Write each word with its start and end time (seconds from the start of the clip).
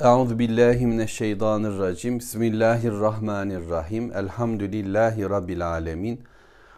Euzu 0.00 0.38
billahi 0.38 0.86
mineşşeytanirracim. 0.86 2.18
Bismillahirrahmanirrahim. 2.18 4.12
Elhamdülillahi 4.12 5.30
rabbil 5.30 5.68
alamin. 5.68 6.20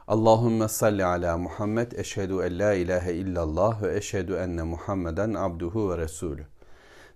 Allahumme 0.08 0.68
salli 0.68 1.04
ala 1.04 1.38
Muhammed. 1.38 1.92
Eşhedü 1.92 2.32
en 2.32 2.58
la 2.58 2.74
ilahe 2.74 3.14
illallah 3.14 3.82
ve 3.82 3.96
eşhedü 3.96 4.34
enne 4.34 4.62
Muhammeden 4.62 5.34
abduhu 5.34 5.90
ve 5.90 5.98
resulü. 5.98 6.46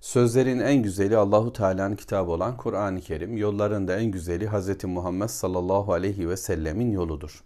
Sözlerin 0.00 0.60
en 0.60 0.82
güzeli 0.82 1.16
Allahu 1.16 1.52
Teala'nın 1.52 1.96
kitabı 1.96 2.30
olan 2.30 2.56
Kur'an-ı 2.56 3.00
Kerim. 3.00 3.36
Yolların 3.36 3.88
da 3.88 3.96
en 3.96 4.06
güzeli 4.06 4.48
Hz. 4.48 4.84
Muhammed 4.84 5.28
sallallahu 5.28 5.92
aleyhi 5.92 6.28
ve 6.28 6.36
sellemin 6.36 6.90
yoludur. 6.90 7.44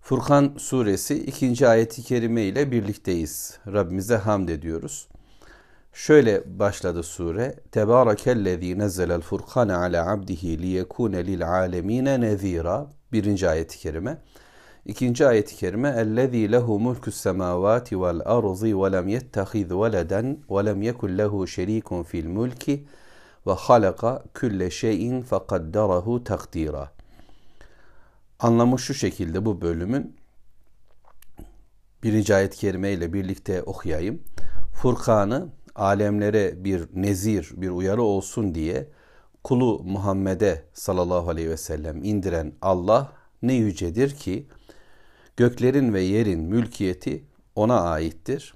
Furkan 0.00 0.52
suresi 0.58 1.24
ikinci 1.24 1.68
ayeti 1.68 2.02
kerime 2.02 2.42
ile 2.42 2.70
birlikteyiz. 2.70 3.58
Rabbimize 3.66 4.16
hamd 4.16 4.48
ediyoruz. 4.48 5.08
Şöyle 5.92 6.58
başladı 6.58 7.02
sure. 7.02 7.54
Tebarekellezî 7.72 8.78
nezzelel 8.78 9.20
furkane 9.20 9.74
ala 9.74 10.12
abdihi 10.12 10.62
liyekûne 10.62 11.26
lil 11.26 11.48
âlemîne 11.48 12.20
nezîra. 12.20 12.86
Birinci 13.12 13.48
ayeti 13.48 13.78
kerime. 13.78 14.18
İkinci 14.86 15.26
ayeti 15.26 15.56
kerime 15.56 15.88
vel 18.00 18.20
arzi 18.24 18.82
ve 18.82 18.92
lem 18.92 19.08
yettehiz 19.08 19.70
veleden 19.70 20.38
ve 20.50 20.66
lem 20.66 20.82
yekun 20.82 21.18
lehu 21.18 21.46
şerîkun 21.46 22.02
fil 22.02 22.28
mulki 22.28 22.86
ve 23.46 23.52
halaka 23.52 24.24
külle 24.34 24.70
şeyin 24.70 25.22
fekadderahu 25.22 26.24
takdira. 26.24 26.90
Anlamı 28.38 28.78
şu 28.78 28.94
şekilde 28.94 29.44
bu 29.44 29.60
bölümün 29.60 30.16
birinci 32.02 32.34
ayet-i 32.34 32.58
kerime 32.58 32.92
ile 32.92 33.12
birlikte 33.12 33.62
okuyayım. 33.62 34.22
Furkan'ı 34.72 35.48
alemlere 35.74 36.64
bir 36.64 36.88
nezir, 36.94 37.50
bir 37.56 37.70
uyarı 37.70 38.02
olsun 38.02 38.54
diye 38.54 38.88
kulu 39.44 39.82
Muhammed'e 39.84 40.64
sallallahu 40.72 41.30
aleyhi 41.30 41.50
ve 41.50 41.56
sellem 41.56 42.04
indiren 42.04 42.52
Allah 42.62 43.12
ne 43.42 43.54
yücedir 43.54 44.10
ki 44.10 44.46
göklerin 45.36 45.94
ve 45.94 46.00
yerin 46.00 46.40
mülkiyeti 46.40 47.24
ona 47.56 47.80
aittir. 47.80 48.54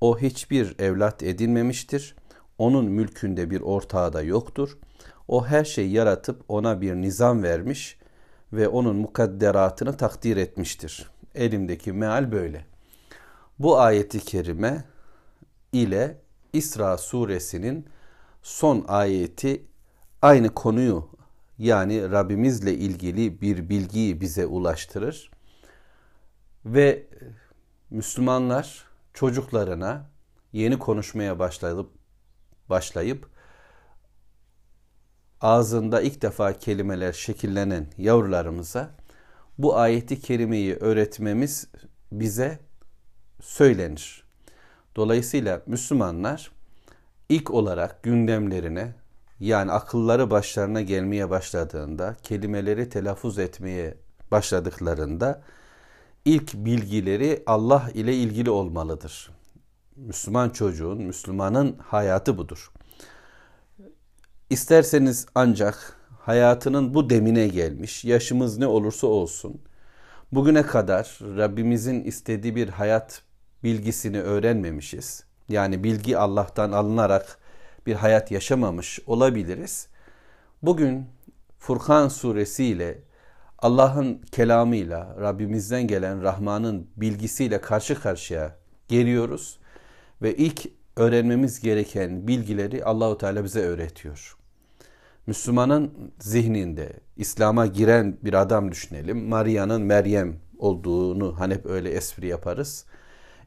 O 0.00 0.18
hiçbir 0.18 0.78
evlat 0.78 1.22
edinmemiştir. 1.22 2.16
Onun 2.58 2.84
mülkünde 2.84 3.50
bir 3.50 3.60
ortağı 3.60 4.12
da 4.12 4.22
yoktur. 4.22 4.78
O 5.28 5.46
her 5.46 5.64
şeyi 5.64 5.92
yaratıp 5.92 6.44
ona 6.48 6.80
bir 6.80 6.94
nizam 6.94 7.42
vermiş 7.42 7.98
ve 8.52 8.68
onun 8.68 8.96
mukadderatını 8.96 9.96
takdir 9.96 10.36
etmiştir. 10.36 11.10
Elimdeki 11.34 11.92
meal 11.92 12.32
böyle. 12.32 12.64
Bu 13.58 13.78
ayeti 13.78 14.20
kerime 14.20 14.84
ile 15.72 16.16
İsra 16.52 16.98
suresinin 16.98 17.86
son 18.42 18.84
ayeti 18.88 19.64
aynı 20.22 20.54
konuyu 20.54 21.08
yani 21.58 22.10
Rabbimizle 22.10 22.74
ilgili 22.74 23.40
bir 23.40 23.68
bilgiyi 23.68 24.20
bize 24.20 24.46
ulaştırır. 24.46 25.30
Ve 26.64 27.06
Müslümanlar 27.90 28.84
çocuklarına 29.14 30.10
yeni 30.52 30.78
konuşmaya 30.78 31.38
başlayıp 31.38 31.90
başlayıp 32.70 33.28
ağzında 35.40 36.00
ilk 36.00 36.22
defa 36.22 36.58
kelimeler 36.58 37.12
şekillenen 37.12 37.86
yavrularımıza 37.98 38.90
bu 39.58 39.76
ayeti 39.76 40.20
kerimeyi 40.20 40.74
öğretmemiz 40.74 41.68
bize 42.12 42.58
söylenir. 43.42 44.29
Dolayısıyla 44.96 45.62
Müslümanlar 45.66 46.50
ilk 47.28 47.50
olarak 47.50 48.02
gündemlerine 48.02 48.94
yani 49.40 49.72
akılları 49.72 50.30
başlarına 50.30 50.80
gelmeye 50.80 51.30
başladığında, 51.30 52.16
kelimeleri 52.22 52.88
telaffuz 52.88 53.38
etmeye 53.38 53.94
başladıklarında 54.30 55.42
ilk 56.24 56.54
bilgileri 56.54 57.42
Allah 57.46 57.90
ile 57.94 58.14
ilgili 58.14 58.50
olmalıdır. 58.50 59.30
Müslüman 59.96 60.50
çocuğun, 60.50 61.02
Müslümanın 61.02 61.78
hayatı 61.78 62.38
budur. 62.38 62.70
İsterseniz 64.50 65.26
ancak 65.34 65.96
hayatının 66.20 66.94
bu 66.94 67.10
demine 67.10 67.48
gelmiş, 67.48 68.04
yaşımız 68.04 68.58
ne 68.58 68.66
olursa 68.66 69.06
olsun, 69.06 69.60
bugüne 70.32 70.62
kadar 70.62 71.18
Rabbimizin 71.22 72.04
istediği 72.04 72.56
bir 72.56 72.68
hayat 72.68 73.22
bilgisini 73.64 74.20
öğrenmemişiz. 74.20 75.24
Yani 75.48 75.84
bilgi 75.84 76.18
Allah'tan 76.18 76.72
alınarak 76.72 77.38
bir 77.86 77.94
hayat 77.94 78.30
yaşamamış 78.30 79.00
olabiliriz. 79.06 79.88
Bugün 80.62 81.06
Furkan 81.58 82.08
suresiyle 82.08 82.98
Allah'ın 83.58 84.18
kelamıyla, 84.32 85.16
Rabbimizden 85.20 85.86
gelen 85.86 86.22
Rahman'ın 86.22 86.86
bilgisiyle 86.96 87.60
karşı 87.60 88.00
karşıya 88.00 88.56
geliyoruz 88.88 89.58
ve 90.22 90.36
ilk 90.36 90.66
öğrenmemiz 90.96 91.60
gereken 91.60 92.28
bilgileri 92.28 92.84
Allahu 92.84 93.18
Teala 93.18 93.44
bize 93.44 93.60
öğretiyor. 93.60 94.36
Müslümanın 95.26 96.12
zihninde 96.18 96.92
İslam'a 97.16 97.66
giren 97.66 98.18
bir 98.22 98.34
adam 98.34 98.70
düşünelim. 98.70 99.28
Maria'nın 99.28 99.82
Meryem 99.82 100.36
olduğunu 100.58 101.40
hani 101.40 101.54
hep 101.54 101.66
öyle 101.66 101.90
espri 101.90 102.26
yaparız. 102.26 102.84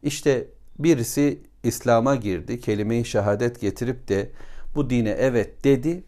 İşte 0.04 0.48
birisi 0.80 1.42
İslam'a 1.64 2.16
girdi, 2.16 2.60
kelime-i 2.60 3.06
şehadet 3.06 3.62
getirip 3.62 4.08
de 4.08 4.32
bu 4.76 4.90
dine 4.90 5.10
evet 5.10 5.64
dedi. 5.64 6.04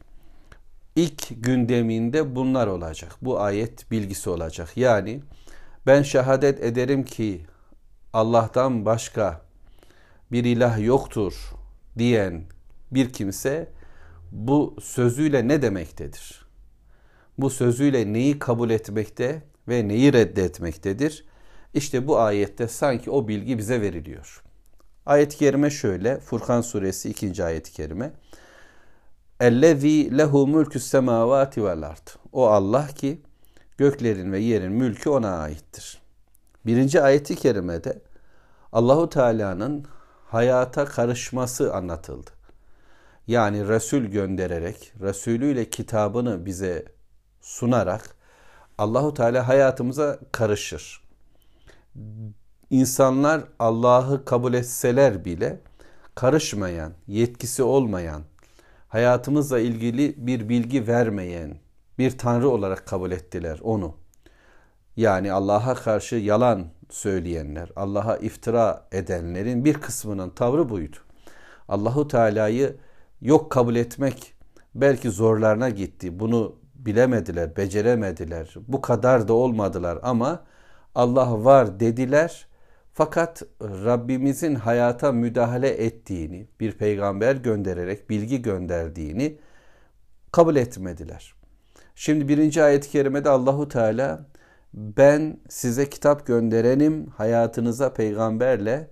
İlk 0.95 1.44
gündeminde 1.44 2.35
bunlar 2.35 2.67
olacak. 2.67 3.16
Bu 3.22 3.39
ayet 3.39 3.91
bilgisi 3.91 4.29
olacak. 4.29 4.78
Yani 4.78 5.22
ben 5.85 6.01
şehadet 6.01 6.63
ederim 6.63 7.05
ki 7.05 7.45
Allah'tan 8.13 8.85
başka 8.85 9.41
bir 10.31 10.44
ilah 10.44 10.79
yoktur 10.85 11.34
diyen 11.97 12.44
bir 12.91 13.13
kimse 13.13 13.72
bu 14.31 14.75
sözüyle 14.81 15.47
ne 15.47 15.61
demektedir? 15.61 16.45
Bu 17.38 17.50
sözüyle 17.50 18.13
neyi 18.13 18.39
kabul 18.39 18.69
etmekte 18.69 19.44
ve 19.67 19.88
neyi 19.88 20.13
reddetmektedir? 20.13 21.25
İşte 21.75 22.08
bu 22.08 22.19
ayette 22.19 22.68
sanki 22.68 23.12
o 23.12 23.28
bilgi 23.28 23.58
bize 23.58 23.81
veriliyor. 23.81 24.44
Ayet-i 25.06 25.38
kerime 25.38 25.69
şöyle. 25.69 26.19
Furkan 26.19 26.62
suresi 26.62 27.09
2. 27.09 27.44
ayet-i 27.44 27.72
kerime. 27.72 28.13
Ellezî 29.40 30.18
lehu 30.18 30.47
mülkü 30.47 30.80
semâvâti 30.80 31.64
vel 31.64 31.84
ard. 31.84 32.08
O 32.31 32.47
Allah 32.47 32.88
ki 32.88 33.22
göklerin 33.78 34.31
ve 34.31 34.40
yerin 34.40 34.72
mülkü 34.72 35.09
ona 35.09 35.38
aittir. 35.38 36.02
Birinci 36.66 37.02
ayeti 37.02 37.35
kerimede 37.35 38.02
Allahu 38.72 39.09
Teala'nın 39.09 39.85
hayata 40.28 40.85
karışması 40.85 41.74
anlatıldı. 41.74 42.31
Yani 43.28 43.68
Resul 43.68 44.02
göndererek, 44.02 44.94
Resulüyle 45.02 45.69
kitabını 45.69 46.46
bize 46.46 46.85
sunarak 47.41 48.16
Allahu 48.78 49.14
Teala 49.14 49.47
hayatımıza 49.47 50.19
karışır 50.31 51.04
insanlar 52.69 53.44
Allah'ı 53.59 54.25
kabul 54.25 54.53
etseler 54.53 55.25
bile 55.25 55.59
karışmayan, 56.16 56.94
yetkisi 57.07 57.63
olmayan, 57.63 58.22
hayatımızla 58.88 59.59
ilgili 59.59 60.28
bir 60.28 60.50
bilgi 60.50 60.88
vermeyen 60.88 61.57
bir 61.97 62.17
tanrı 62.17 62.50
olarak 62.50 62.85
kabul 62.85 63.11
ettiler 63.11 63.59
onu. 63.63 63.95
Yani 64.97 65.31
Allah'a 65.31 65.75
karşı 65.75 66.16
yalan 66.16 66.66
söyleyenler, 66.89 67.69
Allah'a 67.75 68.17
iftira 68.17 68.88
edenlerin 68.91 69.66
bir 69.66 69.73
kısmının 69.73 70.29
tavrı 70.29 70.69
buydu. 70.69 70.97
Allahu 71.67 72.07
Teala'yı 72.07 72.75
yok 73.22 73.51
kabul 73.51 73.75
etmek 73.75 74.34
belki 74.75 75.09
zorlarına 75.09 75.70
gitti. 75.70 76.20
Bunu 76.20 76.55
bilemediler, 76.75 77.58
beceremediler. 77.58 78.53
Bu 78.67 78.81
kadar 78.81 79.28
da 79.28 79.34
olmadılar 79.34 79.99
ama 80.03 80.43
Allah 80.96 81.46
var 81.46 81.80
dediler. 81.80 82.47
Fakat 82.94 83.44
Rabbimizin 83.62 84.56
hayata 84.56 85.12
müdahale 85.12 85.70
ettiğini, 85.70 86.47
bir 86.59 86.72
peygamber 86.72 87.36
göndererek 87.36 88.09
bilgi 88.09 88.42
gönderdiğini 88.42 89.38
kabul 90.32 90.56
etmediler. 90.56 91.34
Şimdi 91.96 92.28
birinci 92.28 92.64
ayet-i 92.64 92.90
kerimede 92.90 93.30
Allahu 93.30 93.68
Teala 93.68 94.26
ben 94.74 95.40
size 95.50 95.90
kitap 95.90 96.28
gönderenim, 96.28 97.08
hayatınıza 97.08 97.94
peygamberle 97.94 98.90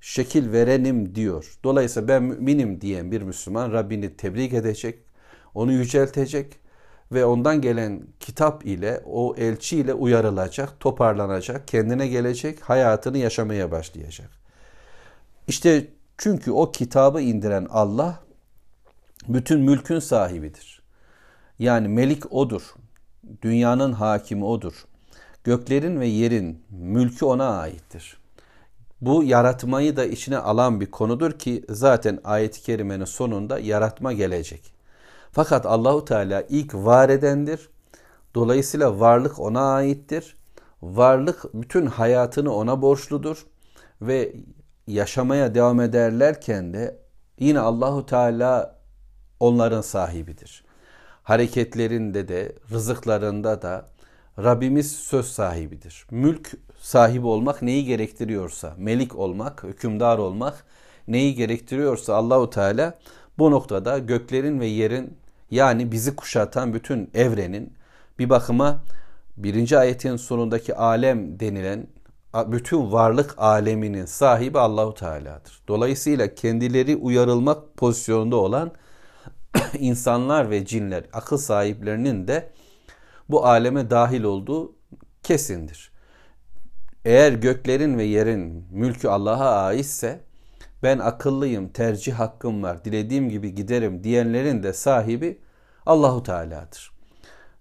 şekil 0.00 0.52
verenim 0.52 1.14
diyor. 1.14 1.58
Dolayısıyla 1.64 2.08
ben 2.08 2.22
müminim 2.22 2.80
diyen 2.80 3.12
bir 3.12 3.22
Müslüman 3.22 3.72
Rabbini 3.72 4.16
tebrik 4.16 4.52
edecek, 4.52 4.98
onu 5.54 5.72
yüceltecek 5.72 6.60
ve 7.12 7.24
ondan 7.24 7.60
gelen 7.60 8.02
kitap 8.20 8.66
ile 8.66 9.02
o 9.06 9.34
elçi 9.36 9.76
ile 9.76 9.94
uyarılacak, 9.94 10.80
toparlanacak, 10.80 11.68
kendine 11.68 12.08
gelecek, 12.08 12.60
hayatını 12.60 13.18
yaşamaya 13.18 13.70
başlayacak. 13.70 14.30
İşte 15.48 15.86
çünkü 16.18 16.50
o 16.50 16.72
kitabı 16.72 17.20
indiren 17.20 17.66
Allah 17.70 18.20
bütün 19.28 19.60
mülkün 19.60 19.98
sahibidir. 19.98 20.82
Yani 21.58 21.88
melik 21.88 22.32
odur. 22.32 22.74
Dünyanın 23.42 23.92
hakimi 23.92 24.44
odur. 24.44 24.84
Göklerin 25.44 26.00
ve 26.00 26.06
yerin 26.06 26.62
mülkü 26.70 27.24
ona 27.24 27.58
aittir. 27.58 28.16
Bu 29.00 29.24
yaratmayı 29.24 29.96
da 29.96 30.04
içine 30.04 30.38
alan 30.38 30.80
bir 30.80 30.90
konudur 30.90 31.32
ki 31.32 31.64
zaten 31.68 32.18
ayet-i 32.24 32.62
kerimenin 32.62 33.04
sonunda 33.04 33.58
yaratma 33.58 34.12
gelecek. 34.12 34.79
Fakat 35.32 35.66
Allahu 35.66 36.04
Teala 36.04 36.44
ilk 36.48 36.74
var 36.74 37.08
edendir. 37.08 37.68
Dolayısıyla 38.34 39.00
varlık 39.00 39.38
ona 39.38 39.74
aittir. 39.74 40.36
Varlık 40.82 41.54
bütün 41.54 41.86
hayatını 41.86 42.54
ona 42.54 42.82
borçludur 42.82 43.46
ve 44.02 44.32
yaşamaya 44.86 45.54
devam 45.54 45.80
ederlerken 45.80 46.74
de 46.74 46.98
yine 47.38 47.60
Allahu 47.60 48.06
Teala 48.06 48.80
onların 49.40 49.80
sahibidir. 49.80 50.64
Hareketlerinde 51.22 52.28
de, 52.28 52.52
rızıklarında 52.70 53.62
da 53.62 53.88
Rabbimiz 54.38 54.92
söz 54.92 55.26
sahibidir. 55.26 56.06
Mülk 56.10 56.52
sahibi 56.80 57.26
olmak 57.26 57.62
neyi 57.62 57.84
gerektiriyorsa, 57.84 58.74
melik 58.78 59.16
olmak, 59.16 59.64
hükümdar 59.64 60.18
olmak 60.18 60.64
neyi 61.08 61.34
gerektiriyorsa 61.34 62.14
Allahu 62.14 62.50
Teala 62.50 62.98
bu 63.38 63.50
noktada 63.50 63.98
göklerin 63.98 64.60
ve 64.60 64.66
yerin 64.66 65.18
yani 65.50 65.92
bizi 65.92 66.16
kuşatan 66.16 66.74
bütün 66.74 67.10
evrenin 67.14 67.72
bir 68.18 68.30
bakıma 68.30 68.82
birinci 69.36 69.78
ayetin 69.78 70.16
sonundaki 70.16 70.74
alem 70.74 71.40
denilen 71.40 71.86
bütün 72.34 72.92
varlık 72.92 73.34
aleminin 73.38 74.04
sahibi 74.04 74.58
Allahu 74.58 74.94
Teala'dır. 74.94 75.62
Dolayısıyla 75.68 76.34
kendileri 76.34 76.96
uyarılmak 76.96 77.76
pozisyonunda 77.76 78.36
olan 78.36 78.72
insanlar 79.78 80.50
ve 80.50 80.66
cinler, 80.66 81.04
akıl 81.12 81.36
sahiplerinin 81.36 82.28
de 82.28 82.52
bu 83.28 83.46
aleme 83.46 83.90
dahil 83.90 84.22
olduğu 84.22 84.76
kesindir. 85.22 85.92
Eğer 87.04 87.32
göklerin 87.32 87.98
ve 87.98 88.04
yerin 88.04 88.66
mülkü 88.70 89.08
Allah'a 89.08 89.64
aitse 89.64 90.20
ben 90.82 90.98
akıllıyım, 90.98 91.68
tercih 91.68 92.14
hakkım 92.14 92.62
var, 92.62 92.84
dilediğim 92.84 93.28
gibi 93.28 93.54
giderim 93.54 94.04
diyenlerin 94.04 94.62
de 94.62 94.72
sahibi 94.72 95.38
Allahu 95.86 96.22
Teala'dır. 96.22 96.92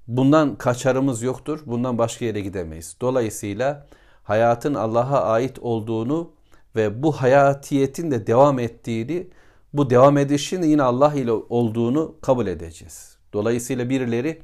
Bundan 0.08 0.56
kaçarımız 0.56 1.22
yoktur. 1.22 1.60
Bundan 1.66 1.98
başka 1.98 2.26
yere 2.26 2.42
gidemeyiz. 2.42 2.96
Dolayısıyla 3.02 3.88
hayatın 4.24 4.74
Allah'a 4.74 5.22
ait 5.22 5.60
olduğunu 5.60 6.32
ve 6.76 7.04
bu 7.04 7.12
hayatiyetin 7.12 8.12
de 8.12 8.28
devam 8.28 8.60
ettiğini, 8.60 9.28
bu 9.74 9.90
devam 9.90 10.18
edişin 10.18 10.62
yine 10.62 10.84
Allah 10.84 11.14
ile 11.14 11.32
olduğunu 11.32 12.16
kabul 12.22 12.48
edeceğiz. 12.48 13.18
Dolayısıyla 13.34 13.90
birileri 13.90 14.42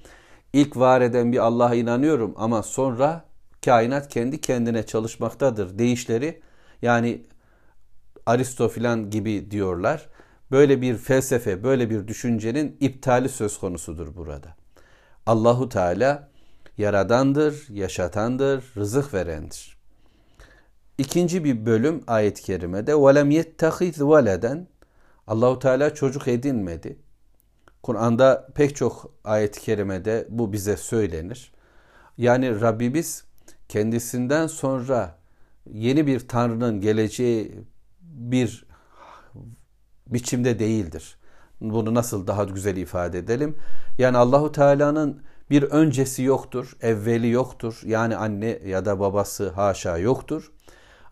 ilk 0.53 0.77
var 0.77 1.01
eden 1.01 1.31
bir 1.31 1.37
Allah'a 1.37 1.75
inanıyorum 1.75 2.33
ama 2.37 2.63
sonra 2.63 3.25
kainat 3.65 4.09
kendi 4.09 4.41
kendine 4.41 4.85
çalışmaktadır 4.85 5.79
deyişleri 5.79 6.41
yani 6.81 7.21
Aristo 8.26 8.68
filan 8.68 9.10
gibi 9.10 9.50
diyorlar. 9.50 10.08
Böyle 10.50 10.82
bir 10.82 10.96
felsefe, 10.96 11.62
böyle 11.62 11.90
bir 11.90 12.08
düşüncenin 12.08 12.76
iptali 12.80 13.28
söz 13.28 13.58
konusudur 13.58 14.16
burada. 14.16 14.56
Allahu 15.26 15.68
Teala 15.68 16.28
yaradandır, 16.78 17.66
yaşatandır, 17.70 18.64
rızık 18.76 19.14
verendir. 19.14 19.76
İkinci 20.98 21.44
bir 21.44 21.66
bölüm 21.66 22.02
ayet-i 22.06 22.42
kerimede 22.42 22.92
وَلَمْ 22.92 23.42
يَتَّخِذْ 23.42 23.98
وَلَدًا 23.98 24.64
Allahu 25.26 25.58
Teala 25.58 25.94
çocuk 25.94 26.28
edinmedi. 26.28 26.96
Kur'an'da 27.82 28.48
pek 28.54 28.76
çok 28.76 29.14
ayet-i 29.24 29.60
kerimede 29.60 30.26
bu 30.30 30.52
bize 30.52 30.76
söylenir. 30.76 31.52
Yani 32.18 32.60
Rabbimiz 32.60 33.24
kendisinden 33.68 34.46
sonra 34.46 35.18
yeni 35.72 36.06
bir 36.06 36.28
Tanrı'nın 36.28 36.80
geleceği 36.80 37.54
bir 38.15 38.65
biçimde 40.07 40.59
değildir. 40.59 41.17
Bunu 41.61 41.93
nasıl 41.93 42.27
daha 42.27 42.43
güzel 42.43 42.77
ifade 42.77 43.19
edelim? 43.19 43.57
Yani 43.97 44.17
Allahu 44.17 44.51
Teala'nın 44.51 45.23
bir 45.49 45.63
öncesi 45.63 46.23
yoktur, 46.23 46.77
evveli 46.81 47.29
yoktur. 47.29 47.81
Yani 47.85 48.15
anne 48.15 48.59
ya 48.65 48.85
da 48.85 48.99
babası 48.99 49.49
haşa 49.49 49.97
yoktur. 49.97 50.51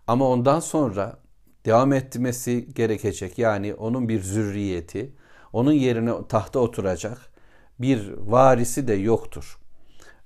Ama 0.06 0.28
ondan 0.28 0.60
sonra 0.60 1.18
devam 1.66 1.92
etmesi 1.92 2.74
gerekecek. 2.74 3.38
Yani 3.38 3.74
onun 3.74 4.08
bir 4.08 4.20
zürriyeti, 4.22 5.12
onun 5.52 5.72
yerine 5.72 6.12
tahta 6.28 6.58
oturacak 6.58 7.18
bir 7.78 8.12
varisi 8.12 8.88
de 8.88 8.94
yoktur. 8.94 9.58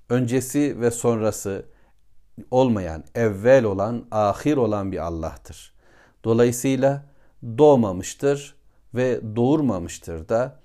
Öncesi 0.09 0.81
ve 0.81 0.91
sonrası 0.91 1.67
olmayan, 2.51 3.05
evvel 3.15 3.65
olan, 3.65 4.07
ahir 4.11 4.57
olan 4.57 4.93
bir 4.93 4.99
Allah'tır. 4.99 5.78
Dolayısıyla 6.25 7.05
doğmamıştır 7.59 8.57
ve 8.95 9.21
doğurmamıştır 9.37 10.29
da 10.29 10.61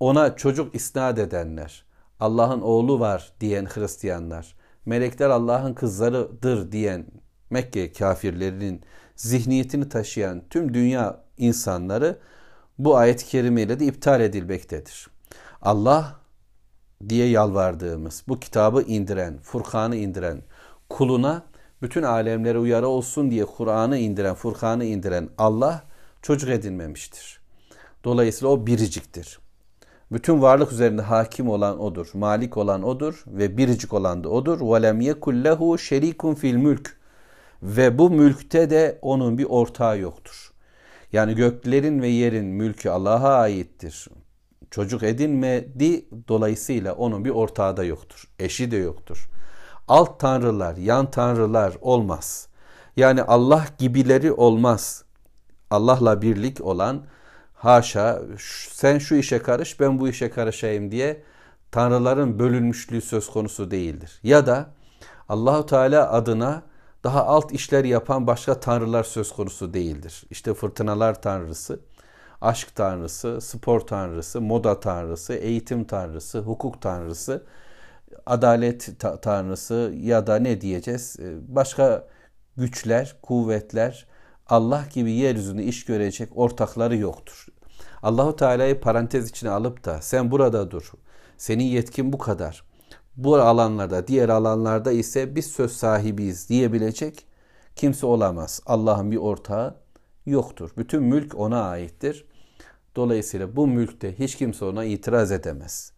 ona 0.00 0.36
çocuk 0.36 0.74
isnat 0.74 1.18
edenler, 1.18 1.84
Allah'ın 2.20 2.60
oğlu 2.60 3.00
var 3.00 3.32
diyen 3.40 3.66
Hristiyanlar, 3.66 4.54
melekler 4.86 5.30
Allah'ın 5.30 5.74
kızlarıdır 5.74 6.72
diyen 6.72 7.06
Mekke 7.50 7.92
kafirlerinin 7.92 8.82
zihniyetini 9.16 9.88
taşıyan 9.88 10.42
tüm 10.50 10.74
dünya 10.74 11.20
insanları 11.38 12.18
bu 12.78 12.96
ayet-i 12.96 13.26
kerimeyle 13.26 13.80
de 13.80 13.86
iptal 13.86 14.20
edilmektedir. 14.20 15.08
Allah 15.62 16.20
diye 17.08 17.28
yalvardığımız, 17.28 18.22
bu 18.28 18.40
kitabı 18.40 18.82
indiren, 18.82 19.38
Furkan'ı 19.38 19.96
indiren, 19.96 20.42
kuluna 20.88 21.42
bütün 21.81 22.03
alemlere 22.03 22.57
uyarı 22.57 22.87
olsun 22.87 23.31
diye 23.31 23.45
Kur'an'ı 23.45 23.97
indiren, 23.97 24.35
Furkan'ı 24.35 24.85
indiren 24.85 25.29
Allah 25.37 25.83
çocuk 26.21 26.49
edinmemiştir. 26.49 27.41
Dolayısıyla 28.03 28.53
o 28.53 28.67
biriciktir. 28.67 29.39
Bütün 30.11 30.41
varlık 30.41 30.71
üzerinde 30.71 31.01
hakim 31.01 31.49
olan 31.49 31.79
odur, 31.79 32.07
malik 32.13 32.57
olan 32.57 32.83
odur 32.83 33.23
ve 33.27 33.57
biricik 33.57 33.93
olan 33.93 34.23
da 34.23 34.29
odur. 34.29 34.59
وَلَمْ 34.59 35.13
يَكُلْ 35.13 35.47
لَهُ 35.47 35.57
شَر۪يكٌ 35.57 36.35
fil 36.35 36.55
mülk 36.55 36.97
Ve 37.63 37.97
bu 37.97 38.09
mülkte 38.09 38.69
de 38.69 38.99
onun 39.01 39.37
bir 39.37 39.45
ortağı 39.49 39.99
yoktur. 39.99 40.51
Yani 41.13 41.35
göklerin 41.35 42.01
ve 42.01 42.07
yerin 42.07 42.45
mülkü 42.45 42.89
Allah'a 42.89 43.39
aittir. 43.39 44.07
Çocuk 44.71 45.03
edinmedi 45.03 46.05
dolayısıyla 46.27 46.93
onun 46.93 47.25
bir 47.25 47.29
ortağı 47.29 47.77
da 47.77 47.83
yoktur. 47.83 48.27
Eşi 48.39 48.71
de 48.71 48.77
yoktur. 48.77 49.29
Alt 49.88 50.20
tanrılar, 50.20 50.76
yan 50.76 51.10
tanrılar 51.10 51.74
olmaz. 51.80 52.48
Yani 52.96 53.22
Allah 53.22 53.64
gibileri 53.78 54.32
olmaz. 54.32 55.04
Allah'la 55.70 56.22
birlik 56.22 56.60
olan 56.60 57.04
haşa 57.54 58.22
sen 58.72 58.98
şu 58.98 59.14
işe 59.14 59.38
karış 59.38 59.80
ben 59.80 60.00
bu 60.00 60.08
işe 60.08 60.30
karışayım 60.30 60.90
diye 60.90 61.22
tanrıların 61.70 62.38
bölünmüşlüğü 62.38 63.00
söz 63.00 63.30
konusu 63.30 63.70
değildir. 63.70 64.20
Ya 64.22 64.46
da 64.46 64.66
Allahu 65.28 65.66
Teala 65.66 66.12
adına 66.12 66.62
daha 67.04 67.26
alt 67.26 67.52
işler 67.52 67.84
yapan 67.84 68.26
başka 68.26 68.60
tanrılar 68.60 69.04
söz 69.04 69.32
konusu 69.32 69.74
değildir. 69.74 70.24
İşte 70.30 70.54
fırtınalar 70.54 71.22
tanrısı, 71.22 71.80
aşk 72.40 72.74
tanrısı, 72.74 73.40
spor 73.40 73.80
tanrısı, 73.80 74.40
moda 74.40 74.80
tanrısı, 74.80 75.34
eğitim 75.34 75.84
tanrısı, 75.84 76.38
hukuk 76.38 76.82
tanrısı, 76.82 77.46
adalet 78.26 79.00
tanrısı 79.22 79.94
ya 79.96 80.26
da 80.26 80.36
ne 80.36 80.60
diyeceğiz? 80.60 81.16
Başka 81.48 82.08
güçler, 82.56 83.16
kuvvetler, 83.22 84.06
Allah 84.46 84.84
gibi 84.94 85.12
yeryüzünde 85.12 85.64
iş 85.64 85.84
görecek 85.84 86.28
ortakları 86.36 86.96
yoktur. 86.96 87.46
Allahu 88.02 88.36
Teala'yı 88.36 88.80
parantez 88.80 89.30
içine 89.30 89.50
alıp 89.50 89.84
da 89.84 90.02
sen 90.02 90.30
burada 90.30 90.70
dur. 90.70 90.92
Senin 91.36 91.64
yetkin 91.64 92.12
bu 92.12 92.18
kadar. 92.18 92.64
Bu 93.16 93.36
alanlarda, 93.36 94.06
diğer 94.06 94.28
alanlarda 94.28 94.92
ise 94.92 95.36
biz 95.36 95.46
söz 95.46 95.72
sahibiyiz 95.72 96.48
diyebilecek 96.48 97.26
kimse 97.76 98.06
olamaz. 98.06 98.60
Allah'ın 98.66 99.10
bir 99.10 99.16
ortağı 99.16 99.74
yoktur. 100.26 100.70
Bütün 100.76 101.02
mülk 101.02 101.34
ona 101.34 101.62
aittir. 101.62 102.26
Dolayısıyla 102.96 103.56
bu 103.56 103.66
mülkte 103.66 104.18
hiç 104.18 104.36
kimse 104.36 104.64
ona 104.64 104.84
itiraz 104.84 105.32
edemez. 105.32 105.92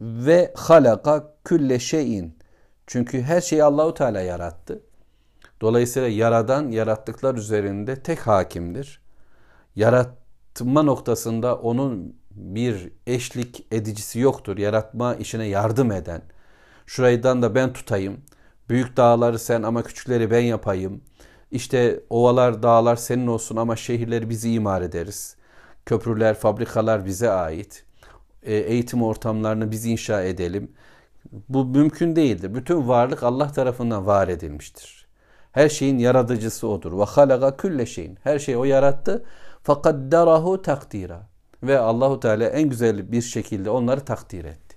Ve 0.00 0.52
halaka 0.56 1.34
külle 1.44 1.78
şeyin. 1.78 2.38
Çünkü 2.86 3.22
her 3.22 3.40
şeyi 3.40 3.64
Allahu 3.64 3.94
Teala 3.94 4.20
yarattı. 4.20 4.82
Dolayısıyla 5.60 6.08
yaradan 6.08 6.70
yarattıklar 6.70 7.34
üzerinde 7.34 8.02
tek 8.02 8.18
hakimdir. 8.26 9.00
Yaratma 9.76 10.82
noktasında 10.82 11.56
onun 11.56 12.16
bir 12.30 12.92
eşlik 13.06 13.66
edicisi 13.70 14.18
yoktur. 14.18 14.58
Yaratma 14.58 15.14
işine 15.14 15.46
yardım 15.46 15.92
eden. 15.92 16.22
Şuraydan 16.86 17.42
da 17.42 17.54
ben 17.54 17.72
tutayım. 17.72 18.20
Büyük 18.68 18.96
dağları 18.96 19.38
sen 19.38 19.62
ama 19.62 19.82
küçükleri 19.82 20.30
ben 20.30 20.40
yapayım. 20.40 21.00
İşte 21.50 22.00
ovalar, 22.10 22.62
dağlar 22.62 22.96
senin 22.96 23.26
olsun 23.26 23.56
ama 23.56 23.76
şehirleri 23.76 24.30
bizi 24.30 24.52
imar 24.52 24.82
ederiz. 24.82 25.36
Köprüler, 25.86 26.34
fabrikalar 26.34 27.06
bize 27.06 27.30
ait. 27.30 27.84
E, 28.42 28.54
eğitim 28.54 29.02
ortamlarını 29.02 29.70
biz 29.70 29.86
inşa 29.86 30.22
edelim. 30.22 30.72
Bu 31.48 31.64
mümkün 31.64 32.16
değildir. 32.16 32.54
Bütün 32.54 32.88
varlık 32.88 33.22
Allah 33.22 33.52
tarafından 33.52 34.06
var 34.06 34.28
edilmiştir. 34.28 35.06
Her 35.52 35.68
şeyin 35.68 35.98
yaratıcısı 35.98 36.68
odur. 36.68 36.98
Ve 36.98 37.04
halaga 37.04 37.56
külle 37.56 37.86
şeyin. 37.86 38.18
Her 38.22 38.38
şeyi 38.38 38.56
o 38.56 38.64
yarattı. 38.64 39.24
Fakat 39.62 40.12
darahu 40.12 40.62
takdira. 40.62 41.28
Ve 41.62 41.78
Allahu 41.78 42.20
Teala 42.20 42.44
en 42.44 42.68
güzel 42.68 43.12
bir 43.12 43.22
şekilde 43.22 43.70
onları 43.70 44.00
takdir 44.00 44.44
etti. 44.44 44.76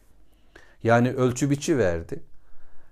Yani 0.83 1.11
ölçü 1.11 1.49
biçi 1.49 1.77
verdi. 1.77 2.23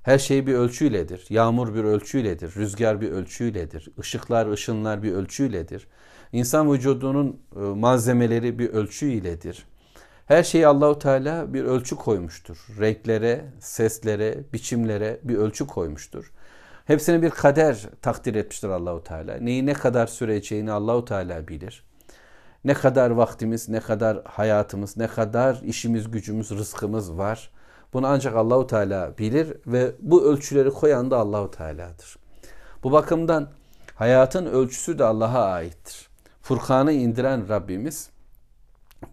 Her 0.03 0.19
şey 0.19 0.47
bir 0.47 0.53
ölçüyledir. 0.53 1.25
Yağmur 1.29 1.75
bir 1.75 1.83
ölçüyledir. 1.83 2.55
Rüzgar 2.55 3.01
bir 3.01 3.11
ölçüyledir. 3.11 3.89
Işıklar, 3.99 4.47
ışınlar 4.51 5.03
bir 5.03 5.11
ölçüyledir. 5.11 5.87
İnsan 6.31 6.73
vücudunun 6.73 7.41
e, 7.55 7.59
malzemeleri 7.59 8.59
bir 8.59 8.69
ölçü 8.69 9.05
iledir. 9.05 9.65
Her 10.31 10.43
şeyi 10.43 10.67
Allahu 10.67 10.99
Teala 10.99 11.53
bir 11.53 11.63
ölçü 11.63 11.95
koymuştur. 11.95 12.67
Renklere, 12.79 13.45
seslere, 13.59 14.43
biçimlere 14.53 15.19
bir 15.23 15.37
ölçü 15.37 15.67
koymuştur. 15.67 16.31
Hepsine 16.85 17.21
bir 17.21 17.29
kader 17.29 17.89
takdir 18.01 18.35
etmiştir 18.35 18.69
Allahu 18.69 19.03
Teala. 19.03 19.37
Neyi 19.37 19.65
ne 19.65 19.73
kadar 19.73 20.07
süreceğini 20.07 20.71
Allahu 20.71 21.05
Teala 21.05 21.47
bilir. 21.47 21.83
Ne 22.63 22.73
kadar 22.73 23.09
vaktimiz, 23.09 23.69
ne 23.69 23.79
kadar 23.79 24.21
hayatımız, 24.25 24.97
ne 24.97 25.07
kadar 25.07 25.61
işimiz, 25.63 26.11
gücümüz, 26.11 26.51
rızkımız 26.51 27.17
var. 27.17 27.51
Bunu 27.93 28.07
ancak 28.07 28.35
Allahu 28.35 28.67
Teala 28.67 29.17
bilir 29.17 29.57
ve 29.67 29.91
bu 29.99 30.25
ölçüleri 30.25 30.69
koyan 30.69 31.11
da 31.11 31.17
Allahu 31.17 31.51
Teala'dır. 31.51 32.17
Bu 32.83 32.91
bakımdan 32.91 33.49
hayatın 33.95 34.45
ölçüsü 34.45 34.99
de 34.99 35.03
Allah'a 35.03 35.45
aittir. 35.45 36.09
Furkan'ı 36.41 36.91
indiren 36.91 37.49
Rabbimiz 37.49 38.09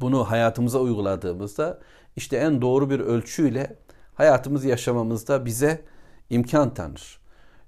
bunu 0.00 0.30
hayatımıza 0.30 0.78
uyguladığımızda 0.78 1.80
işte 2.16 2.37
en 2.37 2.62
doğru 2.62 2.90
bir 2.90 3.00
ölçüyle 3.00 3.76
hayatımızı 4.14 4.68
yaşamamızda 4.68 5.45
bize 5.45 5.85
imkan 6.30 6.75
tanır. 6.75 7.21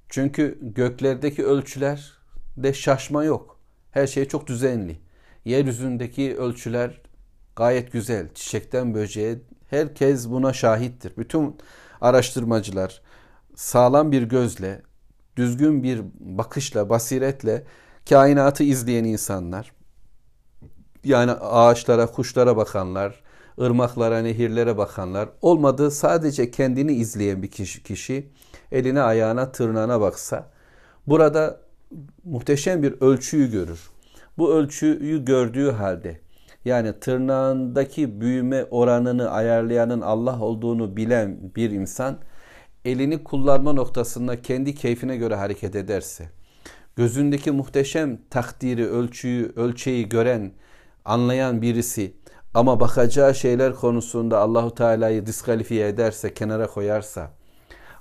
Çünkü 0.09 0.59
göklerdeki 0.63 1.45
ölçüler 1.47 2.13
de 2.57 2.73
şaşma 2.73 3.25
yok. 3.25 3.61
Her 3.91 4.07
şey 4.07 4.29
çok 4.29 4.47
düzenli. 4.47 5.01
Yeryüzündeki 5.45 6.37
ölçüler 6.37 7.01
gayet 7.57 7.93
güzel. 7.93 8.29
Çiçekten 8.35 8.95
böceğe 8.95 9.39
herkes 9.71 10.29
buna 10.29 10.53
şahittir. 10.53 11.13
Bütün 11.17 11.57
araştırmacılar 12.01 13.03
sağlam 13.55 14.13
bir 14.13 14.23
gözle, 14.23 14.83
düzgün 15.37 15.83
bir 15.83 16.03
bakışla, 16.21 16.89
basiretle 16.89 17.65
kainatı 18.09 18.65
izleyen 18.65 19.05
insanlar 19.05 19.73
yani 21.05 21.33
ağaçlara, 21.33 22.07
kuşlara 22.07 22.57
bakanlar, 22.57 23.21
ırmaklara, 23.61 24.19
nehirlere 24.19 24.77
bakanlar, 24.77 25.29
olmadı 25.43 25.91
sadece 25.91 26.51
kendini 26.51 26.93
izleyen 26.93 27.43
bir 27.43 27.51
kişi, 27.51 27.83
kişi 27.83 28.29
eline, 28.73 29.03
ayağına, 29.03 29.53
tırnağına 29.53 30.01
baksa 30.01 30.51
burada 31.07 31.61
muhteşem 32.25 32.83
bir 32.83 33.01
ölçüyü 33.01 33.51
görür. 33.51 33.91
Bu 34.39 34.55
ölçüyü 34.55 35.25
gördüğü 35.25 35.71
halde 35.71 36.21
yani 36.65 37.01
tırnağındaki 37.01 38.21
büyüme 38.21 38.65
oranını 38.65 39.31
ayarlayanın 39.31 40.01
Allah 40.01 40.41
olduğunu 40.41 40.97
bilen 40.97 41.39
bir 41.57 41.71
insan 41.71 42.19
elini 42.85 43.25
kullanma 43.25 43.73
noktasında 43.73 44.43
kendi 44.43 44.75
keyfine 44.75 45.17
göre 45.17 45.35
hareket 45.35 45.77
ederse, 45.77 46.29
gözündeki 46.97 47.51
muhteşem 47.51 48.19
takdiri, 48.31 48.87
ölçüyü, 48.87 49.53
ölçeği 49.57 50.09
gören 50.09 50.53
anlayan 51.05 51.63
birisi 51.63 52.15
ama 52.55 52.81
bakacağı 52.81 53.35
şeyler 53.35 53.75
konusunda 53.75 54.39
Allahu 54.39 54.75
Teala'yı 54.75 55.27
diskalifiye 55.27 55.89
ederse, 55.89 56.35
kenara 56.35 56.67
koyarsa, 56.67 57.31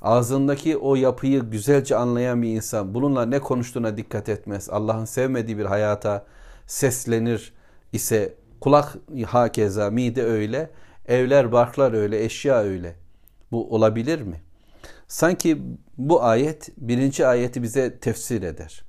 ağzındaki 0.01 0.77
o 0.77 0.95
yapıyı 0.95 1.41
güzelce 1.41 1.95
anlayan 1.95 2.41
bir 2.41 2.49
insan 2.49 2.93
bununla 2.93 3.25
ne 3.25 3.39
konuştuğuna 3.39 3.97
dikkat 3.97 4.29
etmez. 4.29 4.69
Allah'ın 4.69 5.05
sevmediği 5.05 5.57
bir 5.57 5.65
hayata 5.65 6.25
seslenir 6.67 7.53
ise 7.93 8.33
kulak 8.61 8.95
hakeza, 9.25 9.89
mide 9.89 10.23
öyle, 10.23 10.69
evler, 11.07 11.51
barklar 11.51 11.93
öyle, 11.93 12.23
eşya 12.23 12.59
öyle. 12.59 12.95
Bu 13.51 13.75
olabilir 13.75 14.21
mi? 14.21 14.41
Sanki 15.07 15.61
bu 15.97 16.23
ayet 16.23 16.69
birinci 16.77 17.27
ayeti 17.27 17.63
bize 17.63 17.99
tefsir 17.99 18.43
eder. 18.43 18.83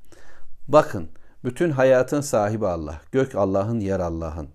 Bakın 0.69 1.09
bütün 1.45 1.71
hayatın 1.71 2.21
sahibi 2.21 2.67
Allah. 2.67 3.01
Gök 3.13 3.35
Allah'ın, 3.35 3.81
yer 3.81 4.01
Allah'ın. 4.01 4.49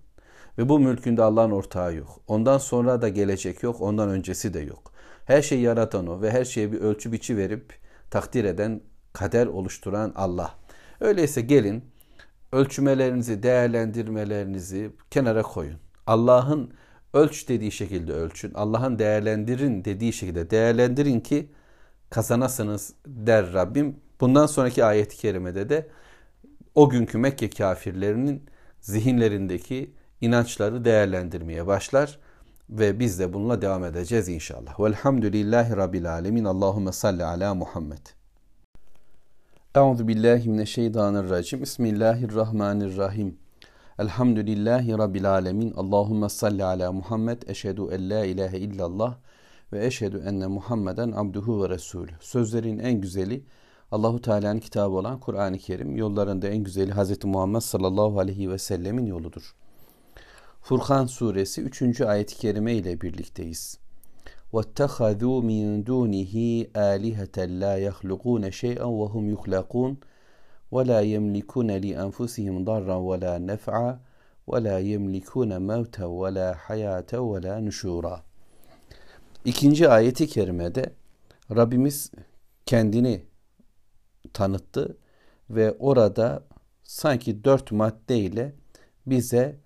Ve 0.58 0.68
bu 0.68 0.78
mülkünde 0.78 1.22
Allah'ın 1.22 1.50
ortağı 1.50 1.94
yok. 1.94 2.20
Ondan 2.26 2.58
sonra 2.58 3.02
da 3.02 3.08
gelecek 3.08 3.62
yok, 3.62 3.80
ondan 3.80 4.08
öncesi 4.08 4.54
de 4.54 4.60
yok. 4.60 4.92
Her 5.24 5.42
şeyi 5.42 5.62
yaratan 5.62 6.06
o 6.06 6.22
ve 6.22 6.30
her 6.30 6.44
şeye 6.44 6.72
bir 6.72 6.80
ölçü 6.80 7.12
biçi 7.12 7.36
verip 7.36 7.74
takdir 8.10 8.44
eden, 8.44 8.80
kader 9.12 9.46
oluşturan 9.46 10.12
Allah. 10.16 10.54
Öyleyse 11.00 11.40
gelin 11.40 11.84
ölçümelerinizi, 12.52 13.42
değerlendirmelerinizi 13.42 14.90
kenara 15.10 15.42
koyun. 15.42 15.76
Allah'ın 16.06 16.72
ölç 17.14 17.48
dediği 17.48 17.72
şekilde 17.72 18.12
ölçün. 18.12 18.54
Allah'ın 18.54 18.98
değerlendirin 18.98 19.84
dediği 19.84 20.12
şekilde 20.12 20.50
değerlendirin 20.50 21.20
ki 21.20 21.50
kazanasınız 22.10 22.94
der 23.06 23.52
Rabbim. 23.52 23.96
Bundan 24.20 24.46
sonraki 24.46 24.84
ayet-i 24.84 25.16
kerimede 25.16 25.68
de 25.68 25.88
o 26.76 26.88
günkü 26.88 27.18
Mekke 27.18 27.50
kafirlerinin 27.50 28.42
zihinlerindeki 28.80 29.90
inançları 30.20 30.84
değerlendirmeye 30.84 31.66
başlar 31.66 32.18
ve 32.70 32.98
biz 32.98 33.18
de 33.18 33.32
bununla 33.32 33.62
devam 33.62 33.84
edeceğiz 33.84 34.28
inşallah. 34.28 34.80
Velhamdülillahi 34.80 35.76
Rabbil 35.76 36.12
Alemin. 36.12 36.44
Allahümme 36.44 36.92
salli 36.92 37.24
ala 37.24 37.54
Muhammed. 37.54 38.06
Euzu 39.74 40.08
billahi 40.08 40.48
mineşşeytanirracim. 40.48 41.62
Bismillahirrahmanirrahim. 41.62 43.38
Elhamdülillahi 43.98 44.98
Rabbil 44.98 45.30
Alemin. 45.30 45.72
Allahümme 45.76 46.28
salli 46.28 46.64
ala 46.64 46.92
Muhammed. 46.92 47.42
Eşhedü 47.46 47.82
en 47.92 48.10
la 48.10 48.24
ilahe 48.24 48.58
illallah 48.58 49.16
ve 49.72 49.86
eşhedü 49.86 50.22
enne 50.26 50.46
Muhammeden 50.46 51.12
abduhu 51.12 51.64
ve 51.64 51.68
resulü. 51.68 52.12
Sözlerin 52.20 52.78
en 52.78 53.00
güzeli 53.00 53.44
Allahu 53.91 54.21
Teala'nın 54.21 54.59
kitabı 54.59 54.95
olan 54.95 55.19
Kur'an-ı 55.19 55.57
Kerim 55.57 55.95
yollarında 55.95 56.47
en 56.47 56.63
güzeli 56.63 56.91
Hz. 56.91 57.23
Muhammed 57.23 57.61
sallallahu 57.61 58.19
aleyhi 58.19 58.51
ve 58.51 58.57
sellemin 58.57 59.05
yoludur. 59.05 59.55
Furkan 60.61 61.05
suresi 61.05 61.61
3. 61.61 62.01
ayet-i 62.01 62.37
kerime 62.37 62.73
ile 62.73 63.01
birlikteyiz. 63.01 63.77
وَاتَّخَذُوا 64.53 65.39
مِنْ 65.51 65.83
دُونِهِ 65.89 66.33
آلِهَةً 66.91 67.37
لَا 67.61 67.73
يَخْلُقُونَ 67.87 68.43
شَيْئًا 68.61 68.87
وَهُمْ 69.01 69.23
يُخْلَقُونَ 69.35 69.93
وَلَا 70.75 70.99
يَمْلِكُونَ 71.13 71.69
لِأَنفُسِهِمْ 71.85 72.55
ضَرًّا 72.69 72.97
وَلَا 73.09 73.33
نَفْعًا 73.51 73.91
وَلَا 74.51 74.77
يَمْلِكُونَ 74.91 75.51
مَوْتًا 75.71 76.05
وَلَا 76.21 76.49
حَيَاةً 76.65 77.11
وَلَا 77.31 77.55
نُشُورًا 77.67 78.17
İkinci 79.45 79.89
ayeti 79.89 80.27
kerimede 80.27 80.85
Rabbimiz 81.55 82.11
kendini 82.65 83.21
tanıttı 84.32 84.96
ve 85.50 85.72
orada 85.78 86.42
sanki 86.84 87.44
dört 87.44 87.72
maddeyle 87.72 88.54
bize 89.06 89.56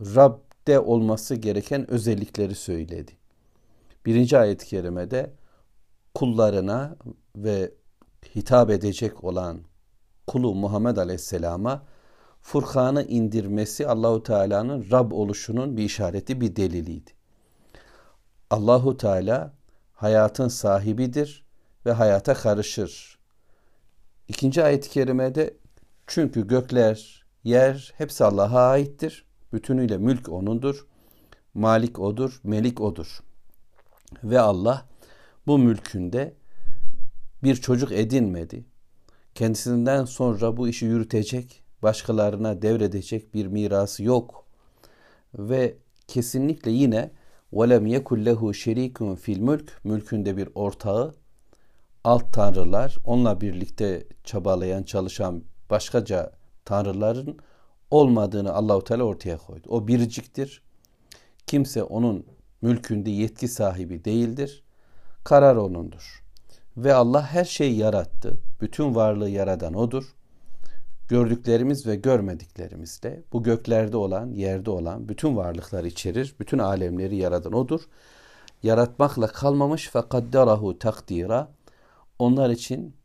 Rab'de 0.00 0.80
olması 0.80 1.34
gereken 1.34 1.90
özellikleri 1.90 2.54
söyledi. 2.54 3.12
Birinci 4.06 4.38
ayet-i 4.38 4.66
kerimede 4.66 5.32
kullarına 6.14 6.96
ve 7.36 7.72
hitap 8.36 8.70
edecek 8.70 9.24
olan 9.24 9.60
kulu 10.26 10.54
Muhammed 10.54 10.96
Aleyhisselam'a 10.96 11.82
Furkan'ı 12.40 13.02
indirmesi 13.02 13.88
Allahu 13.88 14.22
Teala'nın 14.22 14.90
Rab 14.90 15.12
oluşunun 15.12 15.76
bir 15.76 15.84
işareti, 15.84 16.40
bir 16.40 16.56
deliliydi. 16.56 17.10
Allahu 18.50 18.96
Teala 18.96 19.54
hayatın 19.92 20.48
sahibidir 20.48 21.44
ve 21.86 21.92
hayata 21.92 22.34
karışır. 22.34 23.17
İkinci 24.27 24.63
ayet-i 24.63 24.89
kerimede 24.89 25.57
çünkü 26.07 26.47
gökler, 26.47 27.25
yer 27.43 27.93
hepsi 27.97 28.23
Allah'a 28.23 28.69
aittir. 28.69 29.25
Bütünüyle 29.53 29.97
mülk 29.97 30.29
O'nundur. 30.29 30.87
Malik 31.53 31.99
O'dur, 31.99 32.41
Melik 32.43 32.81
O'dur. 32.81 33.19
Ve 34.23 34.39
Allah 34.39 34.87
bu 35.47 35.57
mülkünde 35.57 36.33
bir 37.43 37.55
çocuk 37.55 37.91
edinmedi. 37.91 38.65
Kendisinden 39.35 40.05
sonra 40.05 40.57
bu 40.57 40.67
işi 40.67 40.85
yürütecek, 40.85 41.63
başkalarına 41.83 42.61
devredecek 42.61 43.33
bir 43.33 43.47
mirası 43.47 44.03
yok. 44.03 44.45
Ve 45.37 45.77
kesinlikle 46.07 46.71
yine 46.71 47.11
وَلَمْ 47.53 47.97
يَكُلْ 47.97 48.29
لَهُ 48.29 48.39
شَر۪يكٌ 48.39 49.15
fil 49.15 49.39
mülk 49.39 49.79
Mülkünde 49.83 50.37
bir 50.37 50.49
ortağı 50.55 51.13
alt 52.04 52.32
tanrılar, 52.32 52.98
onunla 53.04 53.40
birlikte 53.40 54.04
çabalayan, 54.24 54.82
çalışan 54.82 55.44
başkaca 55.70 56.32
tanrıların 56.64 57.38
olmadığını 57.90 58.54
Allahu 58.54 58.84
Teala 58.84 59.02
ortaya 59.02 59.38
koydu. 59.38 59.68
O 59.68 59.88
biriciktir. 59.88 60.62
Kimse 61.46 61.82
onun 61.82 62.26
mülkünde 62.62 63.10
yetki 63.10 63.48
sahibi 63.48 64.04
değildir. 64.04 64.62
Karar 65.24 65.56
onundur. 65.56 66.24
Ve 66.76 66.94
Allah 66.94 67.26
her 67.26 67.44
şeyi 67.44 67.76
yarattı. 67.76 68.38
Bütün 68.60 68.94
varlığı 68.94 69.30
yaradan 69.30 69.74
odur. 69.74 70.14
Gördüklerimiz 71.08 71.86
ve 71.86 71.96
görmediklerimizle 71.96 73.22
bu 73.32 73.42
göklerde 73.42 73.96
olan, 73.96 74.30
yerde 74.30 74.70
olan 74.70 75.08
bütün 75.08 75.36
varlıklar 75.36 75.84
içerir. 75.84 76.34
Bütün 76.40 76.58
alemleri 76.58 77.16
yaradan 77.16 77.52
odur. 77.52 77.80
Yaratmakla 78.62 79.26
kalmamış 79.26 79.88
fekadderahu 79.88 80.78
takdira. 80.78 81.48
Onlar 82.18 82.50
için 82.50 82.96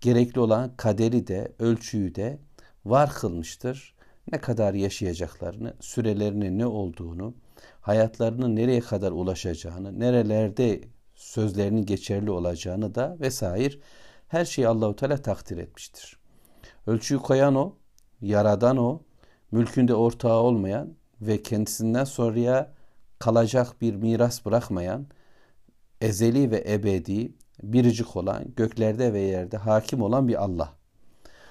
gerekli 0.00 0.40
olan 0.40 0.76
kaderi 0.76 1.26
de, 1.26 1.52
ölçüyü 1.58 2.14
de 2.14 2.38
var 2.84 3.10
kılmıştır. 3.12 3.94
Ne 4.32 4.38
kadar 4.40 4.74
yaşayacaklarını, 4.74 5.74
sürelerinin 5.80 6.58
ne 6.58 6.66
olduğunu, 6.66 7.34
hayatlarının 7.80 8.56
nereye 8.56 8.80
kadar 8.80 9.12
ulaşacağını, 9.12 10.00
nerelerde 10.00 10.80
sözlerinin 11.14 11.86
geçerli 11.86 12.30
olacağını 12.30 12.94
da 12.94 13.16
vesaire 13.20 13.74
her 14.28 14.44
şeyi 14.44 14.68
Allahu 14.68 14.96
Teala 14.96 15.16
takdir 15.16 15.58
etmiştir. 15.58 16.18
Ölçüyü 16.86 17.20
koyan 17.20 17.54
o, 17.54 17.76
yaradan 18.20 18.76
o, 18.76 19.02
mülkünde 19.52 19.94
ortağı 19.94 20.36
olmayan 20.36 20.94
ve 21.20 21.42
kendisinden 21.42 22.04
sonraya 22.04 22.72
kalacak 23.18 23.80
bir 23.80 23.94
miras 23.94 24.44
bırakmayan, 24.44 25.06
ezeli 26.00 26.50
ve 26.50 26.64
ebedi, 26.68 27.32
biricik 27.62 28.16
olan, 28.16 28.44
göklerde 28.56 29.12
ve 29.12 29.20
yerde 29.20 29.56
hakim 29.56 30.02
olan 30.02 30.28
bir 30.28 30.42
Allah. 30.42 30.72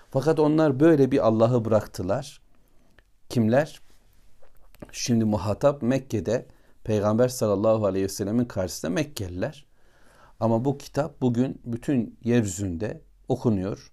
Fakat 0.09 0.39
onlar 0.39 0.79
böyle 0.79 1.11
bir 1.11 1.27
Allah'ı 1.27 1.65
bıraktılar. 1.65 2.41
Kimler? 3.29 3.81
Şimdi 4.91 5.25
muhatap 5.25 5.81
Mekke'de 5.81 6.45
Peygamber 6.83 7.27
sallallahu 7.27 7.85
aleyhi 7.85 8.05
ve 8.05 8.09
sellemin 8.09 8.45
karşısında 8.45 8.91
Mekkeliler. 8.91 9.65
Ama 10.39 10.65
bu 10.65 10.77
kitap 10.77 11.21
bugün 11.21 11.61
bütün 11.65 12.19
yeryüzünde 12.23 13.01
okunuyor 13.27 13.91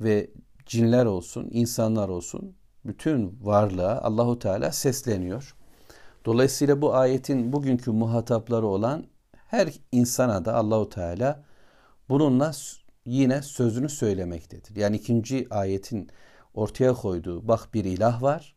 ve 0.00 0.30
cinler 0.66 1.04
olsun, 1.04 1.48
insanlar 1.50 2.08
olsun 2.08 2.56
bütün 2.84 3.38
varlığa 3.42 4.00
Allahu 4.00 4.38
Teala 4.38 4.72
sesleniyor. 4.72 5.54
Dolayısıyla 6.24 6.82
bu 6.82 6.94
ayetin 6.94 7.52
bugünkü 7.52 7.90
muhatapları 7.90 8.66
olan 8.66 9.04
her 9.32 9.72
insana 9.92 10.44
da 10.44 10.54
Allahu 10.54 10.88
Teala 10.88 11.44
bununla 12.08 12.52
yine 13.06 13.42
sözünü 13.42 13.88
söylemektedir. 13.88 14.76
Yani 14.76 14.96
ikinci 14.96 15.46
ayetin 15.50 16.10
ortaya 16.54 16.94
koyduğu 16.94 17.48
bak 17.48 17.74
bir 17.74 17.84
ilah 17.84 18.22
var. 18.22 18.54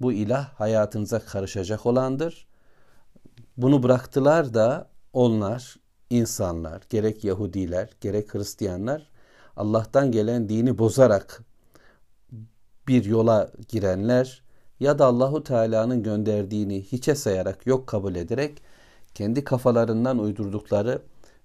Bu 0.00 0.12
ilah 0.12 0.48
hayatınıza 0.48 1.18
karışacak 1.18 1.86
olandır. 1.86 2.46
Bunu 3.56 3.82
bıraktılar 3.82 4.54
da 4.54 4.88
onlar 5.12 5.76
insanlar 6.10 6.82
gerek 6.90 7.24
Yahudiler 7.24 7.90
gerek 8.00 8.34
Hristiyanlar 8.34 9.10
Allah'tan 9.56 10.10
gelen 10.10 10.48
dini 10.48 10.78
bozarak 10.78 11.42
bir 12.88 13.04
yola 13.04 13.50
girenler 13.68 14.42
ya 14.80 14.98
da 14.98 15.06
Allahu 15.06 15.42
Teala'nın 15.42 16.02
gönderdiğini 16.02 16.82
hiçe 16.82 17.14
sayarak 17.14 17.66
yok 17.66 17.86
kabul 17.86 18.14
ederek 18.14 18.62
kendi 19.14 19.44
kafalarından 19.44 20.18
uydurdukları 20.18 21.02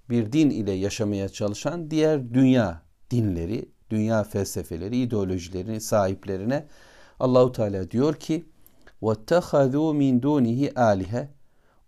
bir 0.10 0.32
din 0.32 0.50
ile 0.50 0.72
yaşamaya 0.72 1.30
çalışan 1.30 1.92
diğer 1.92 2.34
dünya 2.34 2.82
dinleri, 3.12 3.70
dünya 3.90 4.24
felsefeleri, 4.24 4.98
ideolojilerini 4.98 5.82
sahiplerine 5.82 6.68
Allahu 7.20 7.52
Teala 7.52 7.92
diyor 7.92 8.16
ki: 8.16 8.46
"Vettehazû 9.02 9.96
min 9.96 10.22
dûnihi 10.22 10.74
âlihe." 10.74 11.30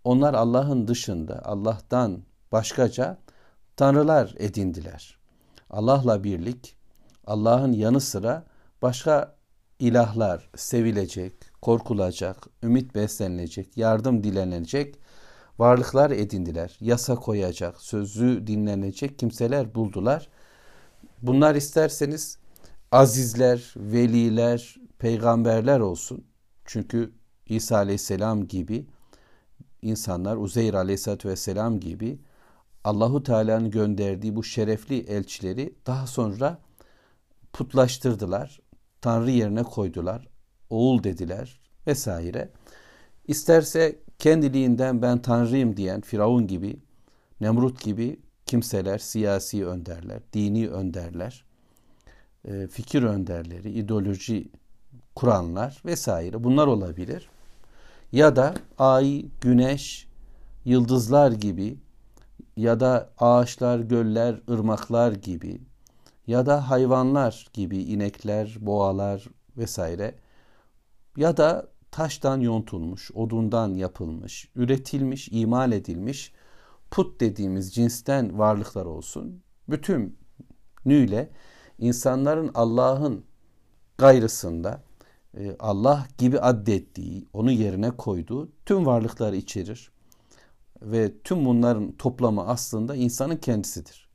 Onlar 0.04 0.34
Allah'ın 0.34 0.88
dışında, 0.88 1.44
Allah'tan 1.44 2.22
başkaca 2.52 3.18
tanrılar 3.76 4.34
edindiler. 4.38 5.18
Allah'la 5.70 6.24
birlik, 6.24 6.76
Allah'ın 7.26 7.72
yanı 7.72 8.00
sıra 8.00 8.44
başka 8.82 9.34
ilahlar 9.78 10.50
sevilecek, 10.56 11.32
korkulacak, 11.62 12.36
ümit 12.62 12.94
beslenilecek, 12.94 13.76
yardım 13.76 14.24
dilenecek 14.24 14.98
varlıklar 15.58 16.10
edindiler. 16.10 16.76
Yasa 16.80 17.14
koyacak, 17.14 17.80
sözü 17.80 18.46
dinlenecek 18.46 19.18
kimseler 19.18 19.74
buldular. 19.74 20.28
Bunlar 21.22 21.54
isterseniz 21.54 22.38
azizler, 22.92 23.74
veliler, 23.76 24.76
peygamberler 24.98 25.80
olsun. 25.80 26.24
Çünkü 26.64 27.12
İsa 27.46 27.76
Aleyhisselam 27.76 28.48
gibi 28.48 28.86
insanlar, 29.82 30.36
Uzeyr 30.36 30.74
Aleyhisselatü 30.74 31.28
Vesselam 31.28 31.80
gibi 31.80 32.18
Allahu 32.84 33.22
Teala'nın 33.22 33.70
gönderdiği 33.70 34.36
bu 34.36 34.44
şerefli 34.44 34.98
elçileri 34.98 35.74
daha 35.86 36.06
sonra 36.06 36.58
putlaştırdılar. 37.52 38.60
Tanrı 39.00 39.30
yerine 39.30 39.62
koydular. 39.62 40.28
Oğul 40.70 41.02
dediler 41.02 41.60
vesaire. 41.86 42.50
İsterse 43.26 44.03
kendiliğinden 44.18 45.02
ben 45.02 45.22
Tanrıyım 45.22 45.76
diyen 45.76 46.00
Firavun 46.00 46.46
gibi, 46.46 46.76
Nemrut 47.40 47.84
gibi 47.84 48.20
kimseler, 48.46 48.98
siyasi 48.98 49.66
önderler, 49.66 50.20
dini 50.32 50.68
önderler, 50.68 51.44
e, 52.44 52.66
fikir 52.66 53.02
önderleri, 53.02 53.70
ideoloji 53.70 54.50
kuranlar 55.14 55.82
vesaire 55.84 56.44
bunlar 56.44 56.66
olabilir. 56.66 57.28
Ya 58.12 58.36
da 58.36 58.54
ay, 58.78 59.26
güneş, 59.40 60.08
yıldızlar 60.64 61.32
gibi 61.32 61.78
ya 62.56 62.80
da 62.80 63.10
ağaçlar, 63.18 63.78
göller, 63.78 64.40
ırmaklar 64.50 65.12
gibi 65.12 65.60
ya 66.26 66.46
da 66.46 66.70
hayvanlar 66.70 67.48
gibi 67.52 67.78
inekler, 67.78 68.56
boğalar 68.60 69.26
vesaire 69.56 70.14
ya 71.16 71.36
da 71.36 71.66
taştan 71.94 72.40
yontulmuş, 72.40 73.10
odundan 73.14 73.74
yapılmış, 73.74 74.48
üretilmiş, 74.54 75.28
imal 75.32 75.72
edilmiş 75.72 76.32
put 76.90 77.20
dediğimiz 77.20 77.74
cinsten 77.74 78.38
varlıklar 78.38 78.86
olsun. 78.86 79.42
Bütün 79.68 80.18
nüyle 80.84 81.30
insanların 81.78 82.50
Allah'ın 82.54 83.24
gayrısında 83.98 84.82
e, 85.36 85.56
Allah 85.58 86.06
gibi 86.18 86.40
addettiği, 86.40 87.28
onu 87.32 87.52
yerine 87.52 87.90
koyduğu 87.90 88.52
tüm 88.66 88.86
varlıkları 88.86 89.36
içerir. 89.36 89.90
Ve 90.82 91.12
tüm 91.24 91.44
bunların 91.44 91.92
toplamı 91.92 92.46
aslında 92.46 92.94
insanın 92.94 93.36
kendisidir. 93.36 94.08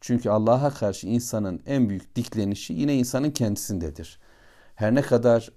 Çünkü 0.00 0.30
Allah'a 0.30 0.70
karşı 0.70 1.06
insanın 1.06 1.62
en 1.66 1.88
büyük 1.88 2.16
diklenişi 2.16 2.72
yine 2.72 2.94
insanın 2.94 3.30
kendisindedir. 3.30 4.18
Her 4.74 4.94
ne 4.94 5.02
kadar 5.02 5.50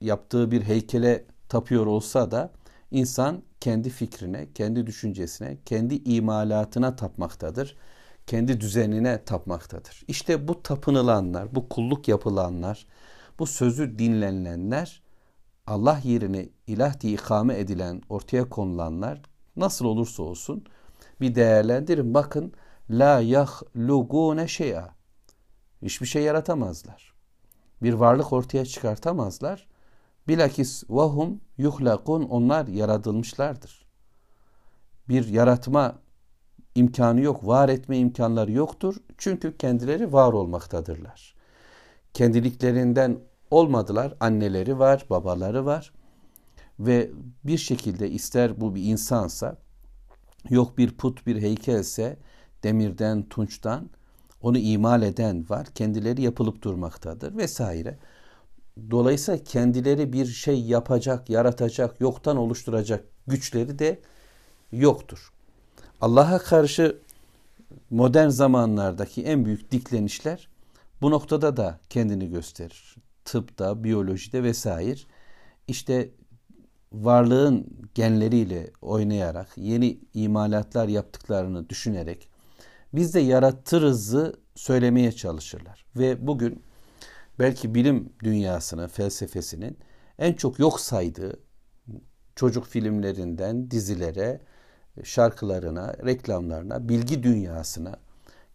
yaptığı 0.00 0.50
bir 0.50 0.62
heykele 0.62 1.24
tapıyor 1.48 1.86
olsa 1.86 2.30
da 2.30 2.52
insan 2.90 3.42
kendi 3.60 3.90
fikrine, 3.90 4.52
kendi 4.52 4.86
düşüncesine, 4.86 5.58
kendi 5.64 5.94
imalatına 5.94 6.96
tapmaktadır. 6.96 7.76
Kendi 8.26 8.60
düzenine 8.60 9.24
tapmaktadır. 9.24 10.04
İşte 10.08 10.48
bu 10.48 10.62
tapınılanlar, 10.62 11.54
bu 11.54 11.68
kulluk 11.68 12.08
yapılanlar, 12.08 12.86
bu 13.38 13.46
sözü 13.46 13.98
dinlenilenler 13.98 15.02
Allah 15.66 16.00
yerine 16.04 16.48
ilah 16.66 17.00
diye 17.00 17.12
ikame 17.12 17.58
edilen, 17.58 18.02
ortaya 18.08 18.48
konulanlar 18.48 19.22
nasıl 19.56 19.84
olursa 19.84 20.22
olsun 20.22 20.64
bir 21.20 21.34
değerlendirin. 21.34 22.14
Bakın 22.14 22.52
la 22.90 23.20
yahlugune 23.20 24.48
şey'a. 24.48 24.94
Hiçbir 25.82 26.06
şey 26.06 26.22
yaratamazlar. 26.22 27.14
Bir 27.82 27.92
varlık 27.92 28.32
ortaya 28.32 28.64
çıkartamazlar. 28.64 29.67
Bilakis 30.28 30.84
vahum 30.88 31.40
yuhlakun 31.58 32.22
onlar 32.22 32.66
yaratılmışlardır. 32.66 33.86
Bir 35.08 35.28
yaratma 35.28 35.98
imkanı 36.74 37.20
yok, 37.20 37.46
var 37.46 37.68
etme 37.68 37.98
imkanları 37.98 38.52
yoktur. 38.52 38.96
Çünkü 39.18 39.56
kendileri 39.56 40.12
var 40.12 40.32
olmaktadırlar. 40.32 41.34
Kendiliklerinden 42.14 43.18
olmadılar. 43.50 44.14
Anneleri 44.20 44.78
var, 44.78 45.06
babaları 45.10 45.66
var. 45.66 45.92
Ve 46.78 47.10
bir 47.44 47.58
şekilde 47.58 48.10
ister 48.10 48.60
bu 48.60 48.74
bir 48.74 48.82
insansa, 48.82 49.56
yok 50.50 50.78
bir 50.78 50.96
put 50.96 51.26
bir 51.26 51.42
heykelse, 51.42 52.16
demirden, 52.62 53.22
tunçtan 53.22 53.90
onu 54.42 54.58
imal 54.58 55.02
eden 55.02 55.48
var. 55.48 55.66
Kendileri 55.74 56.22
yapılıp 56.22 56.62
durmaktadır 56.62 57.36
vesaire. 57.36 57.98
Dolayısıyla 58.90 59.44
kendileri 59.44 60.12
bir 60.12 60.26
şey 60.26 60.60
yapacak, 60.60 61.30
yaratacak, 61.30 62.00
yoktan 62.00 62.36
oluşturacak 62.36 63.04
güçleri 63.26 63.78
de 63.78 64.00
yoktur. 64.72 65.32
Allah'a 66.00 66.38
karşı 66.38 66.98
modern 67.90 68.28
zamanlardaki 68.28 69.24
en 69.24 69.44
büyük 69.44 69.70
diklenişler 69.70 70.48
bu 71.00 71.10
noktada 71.10 71.56
da 71.56 71.80
kendini 71.90 72.30
gösterir. 72.30 72.96
Tıpta, 73.24 73.84
biyolojide 73.84 74.42
vesaire. 74.42 75.00
İşte 75.68 76.10
varlığın 76.92 77.66
genleriyle 77.94 78.70
oynayarak, 78.82 79.48
yeni 79.56 79.98
imalatlar 80.14 80.88
yaptıklarını 80.88 81.68
düşünerek 81.68 82.28
biz 82.94 83.14
de 83.14 83.20
yaratırızı 83.20 84.36
söylemeye 84.54 85.12
çalışırlar. 85.12 85.84
Ve 85.96 86.26
bugün 86.26 86.62
belki 87.38 87.74
bilim 87.74 88.12
dünyasının, 88.24 88.88
felsefesinin 88.88 89.78
en 90.18 90.32
çok 90.32 90.58
yok 90.58 90.80
saydığı 90.80 91.40
çocuk 92.36 92.66
filmlerinden 92.66 93.70
dizilere, 93.70 94.40
şarkılarına, 95.04 95.94
reklamlarına, 96.04 96.88
bilgi 96.88 97.22
dünyasına, 97.22 97.96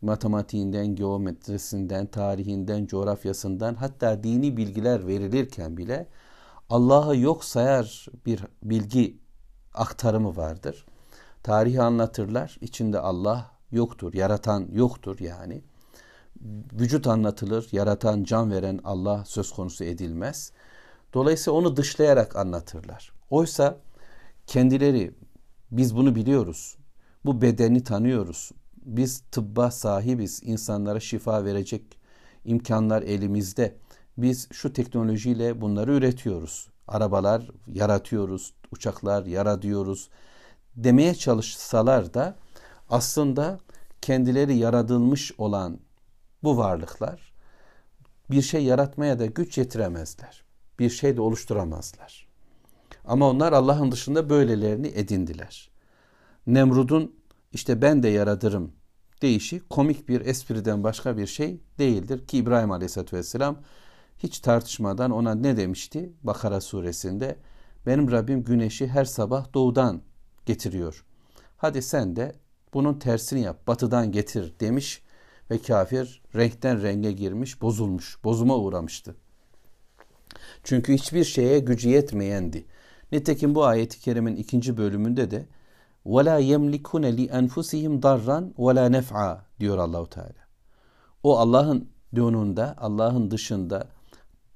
matematiğinden, 0.01 0.87
geometrisinden, 0.87 2.05
tarihinden, 2.05 2.85
coğrafyasından 2.85 3.75
hatta 3.75 4.23
dini 4.23 4.57
bilgiler 4.57 5.07
verilirken 5.07 5.77
bile 5.77 6.07
Allah'ı 6.69 7.17
yok 7.17 7.43
sayar 7.43 8.07
bir 8.25 8.43
bilgi 8.63 9.19
aktarımı 9.73 10.35
vardır. 10.35 10.85
Tarihi 11.43 11.81
anlatırlar. 11.81 12.57
İçinde 12.61 12.99
Allah 12.99 13.51
yoktur, 13.71 14.13
yaratan 14.13 14.67
yoktur 14.71 15.19
yani. 15.19 15.63
Vücut 16.73 17.07
anlatılır, 17.07 17.67
yaratan, 17.71 18.23
can 18.23 18.51
veren 18.51 18.79
Allah 18.83 19.25
söz 19.25 19.51
konusu 19.51 19.83
edilmez. 19.83 20.51
Dolayısıyla 21.13 21.59
onu 21.59 21.77
dışlayarak 21.77 22.35
anlatırlar. 22.35 23.13
Oysa 23.29 23.77
kendileri 24.47 25.15
biz 25.71 25.95
bunu 25.95 26.15
biliyoruz. 26.15 26.77
Bu 27.25 27.41
bedeni 27.41 27.83
tanıyoruz. 27.83 28.51
Biz 28.85 29.19
tıbba 29.31 29.71
sahibiz. 29.71 30.41
İnsanlara 30.43 30.99
şifa 30.99 31.45
verecek 31.45 31.83
imkanlar 32.45 33.01
elimizde. 33.01 33.77
Biz 34.17 34.47
şu 34.51 34.73
teknolojiyle 34.73 35.61
bunları 35.61 35.93
üretiyoruz. 35.93 36.67
Arabalar 36.87 37.51
yaratıyoruz, 37.67 38.53
uçaklar 38.71 39.25
yaratıyoruz 39.25 40.09
demeye 40.75 41.15
çalışsalar 41.15 42.13
da 42.13 42.35
aslında 42.89 43.59
kendileri 44.01 44.57
yaratılmış 44.57 45.31
olan 45.37 45.79
bu 46.43 46.57
varlıklar 46.57 47.33
bir 48.31 48.41
şey 48.41 48.63
yaratmaya 48.63 49.19
da 49.19 49.25
güç 49.25 49.57
yetiremezler. 49.57 50.43
Bir 50.79 50.89
şey 50.89 51.17
de 51.17 51.21
oluşturamazlar. 51.21 52.27
Ama 53.05 53.29
onlar 53.29 53.53
Allah'ın 53.53 53.91
dışında 53.91 54.29
böylelerini 54.29 54.87
edindiler. 54.87 55.69
Nemrud'un 56.47 57.15
işte 57.51 57.81
ben 57.81 58.03
de 58.03 58.07
yaratırım 58.07 58.71
deyişi 59.21 59.59
komik 59.69 60.09
bir 60.09 60.21
espriden 60.21 60.83
başka 60.83 61.17
bir 61.17 61.27
şey 61.27 61.61
değildir 61.79 62.27
ki 62.27 62.37
İbrahim 62.37 62.71
Aleyhisselatü 62.71 63.17
Vesselam 63.17 63.57
hiç 64.17 64.39
tartışmadan 64.39 65.11
ona 65.11 65.35
ne 65.35 65.57
demişti? 65.57 66.13
Bakara 66.23 66.61
suresinde 66.61 67.37
benim 67.85 68.11
Rabbim 68.11 68.43
güneşi 68.43 68.87
her 68.87 69.05
sabah 69.05 69.53
doğudan 69.53 70.01
getiriyor. 70.45 71.05
Hadi 71.57 71.81
sen 71.81 72.15
de 72.15 72.35
bunun 72.73 72.99
tersini 72.99 73.41
yap, 73.41 73.67
batıdan 73.67 74.11
getir 74.11 74.53
demiş 74.59 75.02
ve 75.52 75.58
kafir 75.58 76.22
renkten 76.34 76.82
renge 76.82 77.12
girmiş, 77.12 77.62
bozulmuş, 77.62 78.24
bozuma 78.24 78.56
uğramıştı. 78.56 79.16
Çünkü 80.64 80.94
hiçbir 80.94 81.24
şeye 81.24 81.58
gücü 81.58 81.88
yetmeyendi. 81.88 82.66
Nitekim 83.12 83.54
bu 83.54 83.64
ayeti 83.64 84.00
kerimin 84.00 84.36
ikinci 84.36 84.76
bölümünde 84.76 85.30
de 85.30 85.46
وَلَا 86.06 86.40
يَمْلِكُنَ 86.40 87.04
لِأَنْفُسِهِمْ 87.18 88.00
دَرًّا 88.00 88.52
وَلَا 88.54 89.00
نَفْعًا 89.00 89.38
diyor 89.60 89.78
Allahu 89.78 90.10
Teala. 90.10 90.48
O 91.22 91.38
Allah'ın 91.38 91.88
dönünde, 92.16 92.64
Allah'ın 92.76 93.30
dışında 93.30 93.88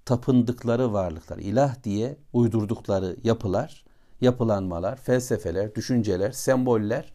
tapındıkları 0.05 0.93
varlıklar, 0.93 1.39
ilah 1.39 1.85
diye 1.85 2.17
uydurdukları 2.33 3.17
yapılar, 3.25 3.85
yapılanmalar, 4.21 4.97
felsefeler, 4.97 5.75
düşünceler, 5.75 6.33
semboller 6.33 7.13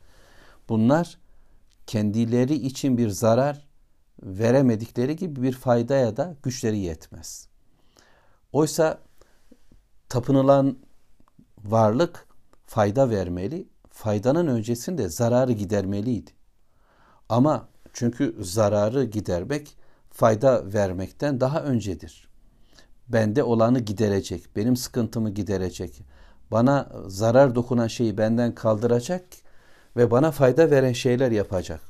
bunlar 0.69 1.17
kendileri 1.87 2.55
için 2.55 2.97
bir 2.97 3.09
zarar 3.09 3.67
veremedikleri 4.22 5.16
gibi 5.16 5.42
bir 5.42 5.52
faydaya 5.52 6.16
da 6.16 6.36
güçleri 6.42 6.78
yetmez. 6.78 7.48
Oysa 8.52 8.98
tapınılan 10.08 10.78
varlık 11.64 12.26
fayda 12.66 13.10
vermeli, 13.10 13.68
faydanın 13.90 14.46
öncesinde 14.46 15.08
zararı 15.08 15.52
gidermeliydi. 15.52 16.30
Ama 17.28 17.68
çünkü 17.92 18.36
zararı 18.40 19.04
gidermek 19.04 19.76
fayda 20.10 20.72
vermekten 20.72 21.40
daha 21.40 21.62
öncedir. 21.62 22.28
Bende 23.08 23.42
olanı 23.42 23.80
giderecek, 23.80 24.56
benim 24.56 24.76
sıkıntımı 24.76 25.30
giderecek, 25.30 26.02
bana 26.50 26.92
zarar 27.06 27.54
dokunan 27.54 27.86
şeyi 27.86 28.18
benden 28.18 28.54
kaldıracak 28.54 29.24
ve 29.96 30.10
bana 30.10 30.30
fayda 30.30 30.70
veren 30.70 30.92
şeyler 30.92 31.30
yapacak. 31.30 31.80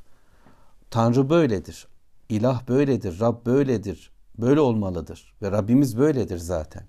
Tanrı 0.89 1.29
böyledir. 1.29 1.87
İlah 2.29 2.67
böyledir, 2.67 3.19
Rab 3.19 3.45
böyledir. 3.45 4.13
Böyle 4.37 4.59
olmalıdır 4.59 5.33
ve 5.41 5.51
Rabbimiz 5.51 5.97
böyledir 5.97 6.37
zaten. 6.37 6.83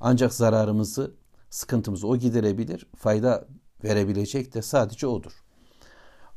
Ancak 0.00 0.34
zararımızı, 0.34 1.14
sıkıntımızı 1.50 2.06
o 2.06 2.16
giderebilir, 2.16 2.86
fayda 2.96 3.46
verebilecek 3.84 4.54
de 4.54 4.62
sadece 4.62 5.06
odur. 5.06 5.32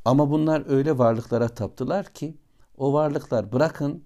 Ama 0.06 0.32
bunlar 0.32 0.70
öyle 0.70 0.98
varlıklara 0.98 1.48
taptılar 1.48 2.06
ki 2.06 2.38
o 2.78 2.94
varlıklar 2.94 3.52
bırakın 3.52 4.04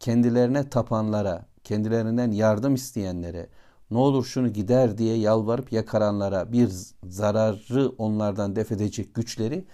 kendilerine 0.00 0.70
tapanlara, 0.70 1.46
kendilerinden 1.64 2.30
yardım 2.30 2.74
isteyenlere, 2.74 3.48
ne 3.90 3.98
olur 3.98 4.24
şunu 4.24 4.48
gider 4.48 4.98
diye 4.98 5.16
yalvarıp 5.16 5.72
yakaranlara 5.72 6.52
bir 6.52 6.70
zararı 7.04 7.88
onlardan 7.98 8.56
def 8.56 8.72
edecek 8.72 9.14
güçleri, 9.14 9.66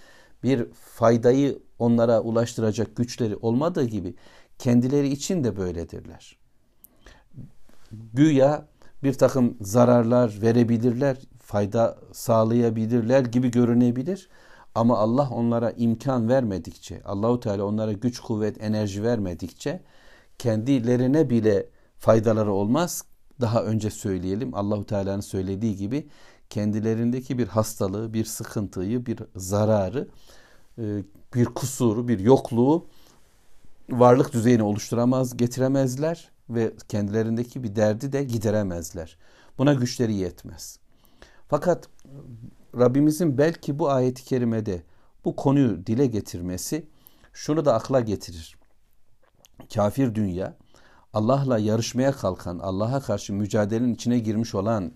bir 0.45 0.73
faydayı 0.73 1.59
onlara 1.79 2.21
ulaştıracak 2.21 2.97
güçleri 2.97 3.37
olmadığı 3.37 3.85
gibi 3.85 4.15
kendileri 4.59 5.09
için 5.09 5.45
de 5.45 5.57
böyledirler. 5.57 6.39
Güya 8.13 8.67
bir 9.03 9.13
takım 9.13 9.57
zararlar 9.61 10.39
verebilirler, 10.43 11.17
fayda 11.39 11.99
sağlayabilirler 12.13 13.21
gibi 13.21 13.51
görünebilir. 13.51 14.29
Ama 14.75 14.99
Allah 14.99 15.29
onlara 15.31 15.71
imkan 15.71 16.29
vermedikçe, 16.29 17.03
Allahu 17.05 17.41
Teala 17.41 17.65
onlara 17.65 17.93
güç, 17.93 18.21
kuvvet, 18.21 18.63
enerji 18.63 19.03
vermedikçe 19.03 19.83
kendilerine 20.39 21.31
bile 21.31 21.69
faydaları 21.99 22.53
olmaz. 22.53 23.05
Daha 23.41 23.65
önce 23.65 23.91
söyleyelim 23.91 24.55
Allahu 24.55 24.87
Teala'nın 24.87 25.21
söylediği 25.21 25.77
gibi 25.77 26.09
kendilerindeki 26.55 27.39
bir 27.39 27.49
hastalığı, 27.49 28.13
bir 28.13 28.25
sıkıntıyı, 28.25 29.07
bir 29.07 29.19
zararı, 29.37 30.09
e, 30.79 30.83
bir 31.35 31.45
kusuru, 31.45 32.09
bir 32.09 32.19
yokluğu 32.19 32.87
varlık 33.91 34.33
düzeyini 34.33 34.63
oluşturamaz, 34.63 35.37
getiremezler 35.37 36.31
ve 36.51 36.73
kendilerindeki 36.89 37.63
bir 37.63 37.77
derdi 37.77 38.13
de 38.13 38.25
gideremezler. 38.25 39.19
Buna 39.59 39.75
güçleri 39.75 40.15
yetmez. 40.15 40.79
Fakat 41.49 41.89
Rabbimizin 42.79 43.39
belki 43.39 43.79
bu 43.79 43.91
ayeti 43.91 44.25
kerimede 44.25 44.83
bu 45.25 45.37
konuyu 45.37 45.87
dile 45.87 46.07
getirmesi 46.07 46.87
şunu 47.33 47.65
da 47.65 47.75
akla 47.75 48.01
getirir. 48.01 48.57
Kafir 49.75 50.15
dünya 50.15 50.57
Allah'la 51.13 51.59
yarışmaya 51.59 52.13
kalkan, 52.13 52.59
Allah'a 52.59 53.01
karşı 53.01 53.33
mücadelenin 53.33 53.95
içine 53.95 54.19
girmiş 54.19 54.55
olan 54.55 54.93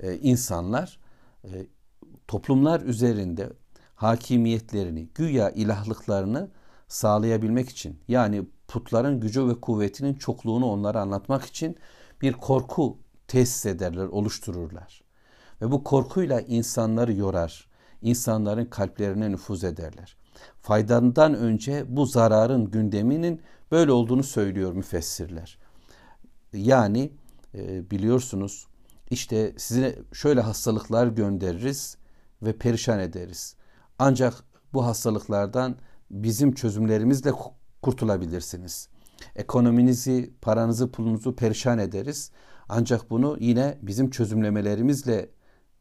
e, 0.00 0.16
insanlar 0.16 0.98
e, 1.44 1.66
toplumlar 2.28 2.80
üzerinde 2.80 3.52
hakimiyetlerini, 3.94 5.08
güya 5.14 5.50
ilahlıklarını 5.50 6.50
sağlayabilmek 6.88 7.68
için 7.68 8.00
yani 8.08 8.46
putların 8.68 9.20
gücü 9.20 9.48
ve 9.48 9.60
kuvvetinin 9.60 10.14
çokluğunu 10.14 10.66
onlara 10.66 11.00
anlatmak 11.00 11.44
için 11.44 11.76
bir 12.22 12.32
korku 12.32 12.98
tesis 13.28 13.66
ederler, 13.66 14.06
oluştururlar. 14.06 15.02
Ve 15.62 15.70
bu 15.70 15.84
korkuyla 15.84 16.40
insanları 16.40 17.12
yorar, 17.12 17.68
insanların 18.02 18.64
kalplerine 18.64 19.30
nüfuz 19.30 19.64
ederler. 19.64 20.16
Faydandan 20.60 21.34
önce 21.34 21.84
bu 21.88 22.06
zararın 22.06 22.70
gündeminin 22.70 23.40
böyle 23.70 23.92
olduğunu 23.92 24.22
söylüyor 24.22 24.72
müfessirler. 24.72 25.58
Yani 26.52 27.12
e, 27.54 27.90
biliyorsunuz 27.90 28.66
işte 29.10 29.54
size 29.56 29.98
şöyle 30.12 30.40
hastalıklar 30.40 31.06
göndeririz 31.06 31.96
ve 32.42 32.58
perişan 32.58 33.00
ederiz. 33.00 33.56
Ancak 33.98 34.44
bu 34.72 34.86
hastalıklardan 34.86 35.76
bizim 36.10 36.54
çözümlerimizle 36.54 37.32
kurtulabilirsiniz. 37.82 38.88
Ekonominizi, 39.36 40.34
paranızı, 40.42 40.92
pulunuzu 40.92 41.36
perişan 41.36 41.78
ederiz. 41.78 42.30
Ancak 42.68 43.10
bunu 43.10 43.36
yine 43.40 43.78
bizim 43.82 44.10
çözümlemelerimizle 44.10 45.30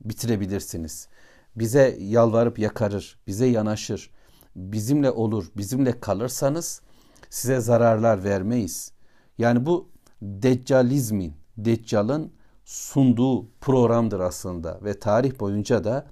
bitirebilirsiniz. 0.01 1.07
Bize 1.55 1.97
yalvarıp 1.99 2.59
yakarır, 2.59 3.19
bize 3.27 3.45
yanaşır, 3.45 4.11
bizimle 4.55 5.11
olur, 5.11 5.51
bizimle 5.57 5.99
kalırsanız 5.99 6.81
size 7.29 7.59
zararlar 7.59 8.23
vermeyiz. 8.23 8.91
Yani 9.37 9.65
bu 9.65 9.89
deccalizmin, 10.21 11.33
deccalın 11.57 12.33
sunduğu 12.69 13.47
programdır 13.61 14.19
aslında 14.19 14.79
ve 14.83 14.99
tarih 14.99 15.39
boyunca 15.39 15.83
da 15.83 16.07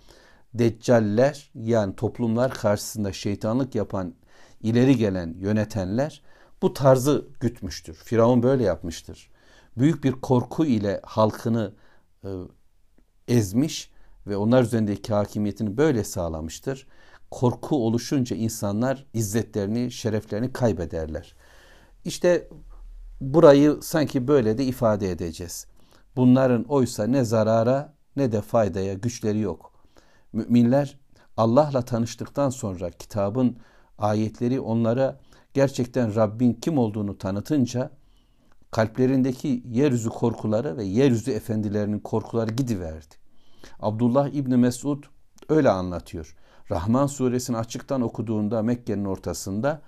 deccaller 0.53 1.51
yani 1.55 1.95
toplumlar 1.95 2.53
karşısında 2.53 3.13
şeytanlık 3.13 3.75
yapan 3.75 4.15
ileri 4.61 4.97
gelen 4.97 5.35
yönetenler 5.39 6.21
bu 6.61 6.73
tarzı 6.73 7.27
gütmüştür. 7.39 7.93
Firavun 7.93 8.43
böyle 8.43 8.63
yapmıştır. 8.63 9.29
Büyük 9.77 10.03
bir 10.03 10.11
korku 10.11 10.65
ile 10.65 11.01
halkını 11.03 11.73
e, 12.23 12.29
ezmiş 13.27 13.91
ve 14.27 14.37
onlar 14.37 14.63
üzerindeki 14.63 15.13
hakimiyetini 15.13 15.77
böyle 15.77 16.03
sağlamıştır. 16.03 16.87
Korku 17.31 17.85
oluşunca 17.85 18.35
insanlar 18.35 19.05
izzetlerini, 19.13 19.91
şereflerini 19.91 20.53
kaybederler. 20.53 21.35
İşte 22.05 22.49
burayı 23.21 23.79
sanki 23.81 24.27
böyle 24.27 24.57
de 24.57 24.65
ifade 24.65 25.11
edeceğiz. 25.11 25.67
Bunların 26.17 26.63
oysa 26.63 27.03
ne 27.07 27.23
zarara 27.23 27.93
ne 28.15 28.31
de 28.31 28.41
faydaya 28.41 28.93
güçleri 28.93 29.39
yok. 29.39 29.71
Müminler 30.33 30.99
Allah'la 31.37 31.81
tanıştıktan 31.81 32.49
sonra 32.49 32.91
kitabın 32.91 33.57
ayetleri 33.97 34.59
onlara 34.59 35.19
gerçekten 35.53 36.15
Rabbin 36.15 36.53
kim 36.53 36.77
olduğunu 36.77 37.17
tanıtınca 37.17 37.91
kalplerindeki 38.71 39.63
yeryüzü 39.65 40.09
korkuları 40.09 40.77
ve 40.77 40.83
yeryüzü 40.83 41.31
efendilerinin 41.31 41.99
korkuları 41.99 42.51
gidiverdi. 42.51 43.15
Abdullah 43.79 44.27
İbni 44.27 44.57
Mesud 44.57 45.03
öyle 45.49 45.69
anlatıyor. 45.69 46.35
Rahman 46.71 47.07
suresini 47.07 47.57
açıktan 47.57 48.01
okuduğunda 48.01 48.61
Mekke'nin 48.63 49.05
ortasında 49.05 49.81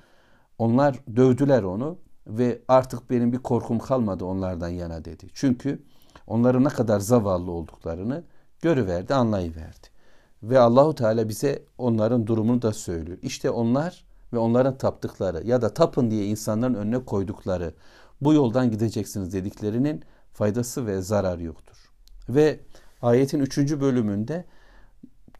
onlar 0.58 1.00
dövdüler 1.16 1.64
onu 1.64 1.98
ve 2.28 2.62
artık 2.68 3.10
benim 3.10 3.34
bir 3.34 3.38
korkum 3.38 3.80
kalmadı 3.80 4.26
onlardan 4.26 4.70
yana 4.70 5.06
dedi. 5.06 5.28
Çünkü 5.34 5.84
onların 6.29 6.65
ne 6.65 6.69
kadar 6.69 7.01
zavallı 7.01 7.51
olduklarını 7.51 8.25
görüverdi, 8.63 9.15
anlayıverdi. 9.15 9.87
Ve 10.43 10.59
Allahu 10.59 10.95
Teala 10.95 11.29
bize 11.29 11.63
onların 11.79 12.27
durumunu 12.27 12.63
da 12.63 12.73
söylüyor. 12.73 13.19
İşte 13.23 13.51
onlar 13.51 14.05
ve 14.33 14.39
onların 14.39 14.79
taptıkları 14.79 15.47
ya 15.47 15.63
da 15.63 15.75
tapın 15.75 16.11
diye 16.11 16.27
insanların 16.27 16.75
önüne 16.75 17.05
koydukları 17.05 17.75
bu 18.21 18.35
yoldan 18.35 18.71
gideceksiniz 18.71 19.33
dediklerinin 19.33 20.03
faydası 20.33 20.87
ve 20.87 21.03
zararı 21.03 21.43
yoktur. 21.43 21.91
Ve 22.29 22.61
ayetin 23.03 23.41
üçüncü 23.41 23.81
bölümünde 23.81 24.45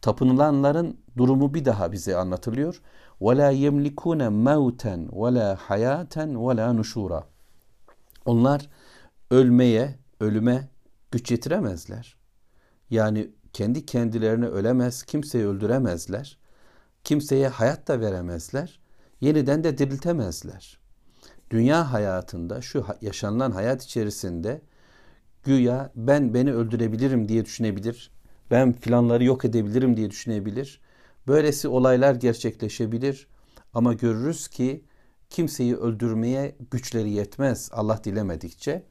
tapınılanların 0.01 0.97
durumu 1.17 1.53
bir 1.53 1.65
daha 1.65 1.91
bize 1.91 2.15
anlatılıyor. 2.15 2.81
وَلَا 3.21 3.49
يَمْلِكُونَ 3.65 4.21
مَوْتًا 4.47 5.09
وَلَا 5.09 5.55
حَيَاتًا 5.55 6.25
وَلَا 6.33 6.81
نُشُورًا 6.81 7.23
Onlar 8.25 8.69
ölmeye, 9.31 9.99
ölüme 10.19 10.68
güç 11.10 11.30
yetiremezler. 11.30 12.16
Yani 12.90 13.30
kendi 13.52 13.86
kendilerine 13.86 14.46
ölemez, 14.46 15.02
kimseyi 15.02 15.46
öldüremezler. 15.46 16.38
Kimseye 17.04 17.48
hayat 17.48 17.88
da 17.88 18.00
veremezler. 18.00 18.80
Yeniden 19.20 19.64
de 19.64 19.78
diriltemezler. 19.78 20.80
Dünya 21.50 21.92
hayatında 21.92 22.62
şu 22.62 22.86
yaşanılan 23.00 23.50
hayat 23.50 23.84
içerisinde 23.84 24.62
güya 25.42 25.92
ben 25.96 26.34
beni 26.34 26.52
öldürebilirim 26.52 27.28
diye 27.28 27.44
düşünebilir. 27.44 28.10
Ben 28.50 28.72
filanları 28.72 29.24
yok 29.24 29.44
edebilirim 29.44 29.96
diye 29.96 30.10
düşünebilir. 30.10 30.80
Böylesi 31.26 31.68
olaylar 31.68 32.14
gerçekleşebilir. 32.14 33.28
Ama 33.74 33.92
görürüz 33.92 34.48
ki 34.48 34.84
kimseyi 35.30 35.76
öldürmeye 35.76 36.56
güçleri 36.70 37.10
yetmez 37.10 37.70
Allah 37.72 38.04
dilemedikçe. 38.04 38.89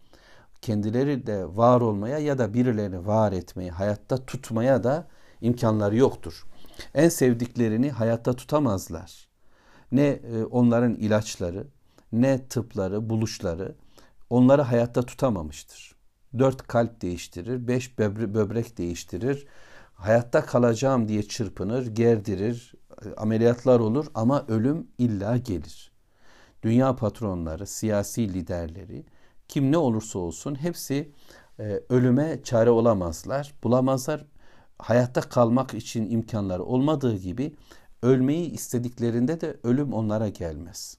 Kendileri 0.62 1.28
de 1.28 1.56
var 1.58 1.82
olmaya 1.82 2.18
ya 2.20 2.38
da 2.38 2.54
birilerini 2.54 3.08
var 3.08 3.32
etmeye, 3.32 3.72
hayatta 3.72 4.26
tutmaya 4.26 4.84
da 4.84 5.08
imkanları 5.42 5.96
yoktur. 5.96 6.46
En 6.94 7.10
sevdiklerini 7.10 7.92
hayatta 7.92 8.34
tutamazlar. 8.34 9.28
Ne 9.92 10.08
e, 10.08 10.44
onların 10.44 10.96
ilaçları, 10.96 11.68
ne 12.12 12.48
tıpları, 12.48 13.10
buluşları 13.10 13.76
onları 14.30 14.62
hayatta 14.62 15.02
tutamamıştır. 15.02 15.96
Dört 16.40 16.68
kalp 16.68 17.02
değiştirir, 17.02 17.68
beş 17.68 18.00
böbrek 18.00 18.78
değiştirir. 18.78 19.48
Hayatta 19.94 20.46
kalacağım 20.46 21.08
diye 21.08 21.24
çırpınır, 21.24 21.88
gerdirir, 21.88 22.74
ameliyatlar 23.18 23.80
olur 23.80 24.08
ama 24.14 24.46
ölüm 24.48 24.88
illa 24.98 25.38
gelir. 25.38 25.92
Dünya 26.64 26.96
patronları, 26.96 27.68
siyasi 27.68 28.34
liderleri, 28.34 29.06
kim 29.50 29.72
ne 29.72 29.78
olursa 29.78 30.20
olsun 30.20 30.56
hepsi 30.56 31.12
e, 31.60 31.82
ölüme 31.90 32.40
çare 32.44 32.70
olamazlar, 32.70 33.54
bulamazlar. 33.64 34.26
Hayatta 34.80 35.22
kalmak 35.22 35.74
için 35.74 36.10
imkanları 36.10 36.64
olmadığı 36.64 37.18
gibi 37.18 37.56
ölmeyi 38.02 38.52
istediklerinde 38.52 39.42
de 39.42 39.58
ölüm 39.64 39.94
onlara 39.94 40.30
gelmez. 40.30 40.98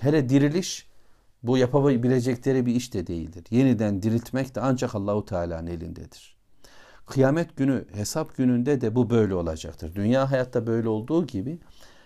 Hele 0.00 0.28
diriliş 0.28 0.88
bu 1.42 1.58
yapabilecekleri 1.58 2.66
bir 2.66 2.74
iş 2.74 2.94
de 2.94 3.06
değildir. 3.06 3.44
Yeniden 3.50 4.02
diriltmek 4.02 4.54
de 4.54 4.60
ancak 4.60 4.94
Allahu 4.94 5.24
Teala'nın 5.24 5.66
elindedir. 5.66 6.36
Kıyamet 7.06 7.56
günü, 7.56 7.84
hesap 7.94 8.36
gününde 8.36 8.80
de 8.80 8.94
bu 8.94 9.10
böyle 9.10 9.34
olacaktır. 9.34 9.94
Dünya 9.94 10.30
hayatta 10.30 10.66
böyle 10.66 10.88
olduğu 10.88 11.26
gibi 11.26 11.58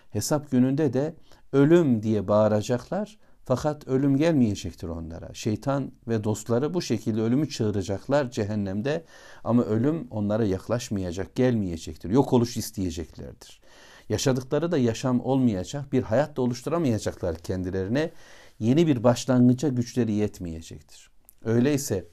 hesap 0.09 0.51
gününde 0.51 0.93
de 0.93 1.15
ölüm 1.53 2.03
diye 2.03 2.27
bağıracaklar. 2.27 3.17
Fakat 3.45 3.87
ölüm 3.87 4.17
gelmeyecektir 4.17 4.87
onlara. 4.87 5.33
Şeytan 5.33 5.91
ve 6.07 6.23
dostları 6.23 6.73
bu 6.73 6.81
şekilde 6.81 7.21
ölümü 7.21 7.49
çağıracaklar 7.49 8.31
cehennemde 8.31 9.05
ama 9.43 9.63
ölüm 9.63 10.07
onlara 10.11 10.45
yaklaşmayacak, 10.45 11.35
gelmeyecektir. 11.35 12.09
Yok 12.09 12.33
oluş 12.33 12.57
isteyeceklerdir. 12.57 13.61
Yaşadıkları 14.09 14.71
da 14.71 14.77
yaşam 14.77 15.19
olmayacak, 15.19 15.93
bir 15.93 16.03
hayat 16.03 16.37
da 16.37 16.41
oluşturamayacaklar 16.41 17.35
kendilerine. 17.35 18.11
Yeni 18.59 18.87
bir 18.87 19.03
başlangıca 19.03 19.69
güçleri 19.69 20.11
yetmeyecektir. 20.11 21.09
Öyleyse 21.43 22.07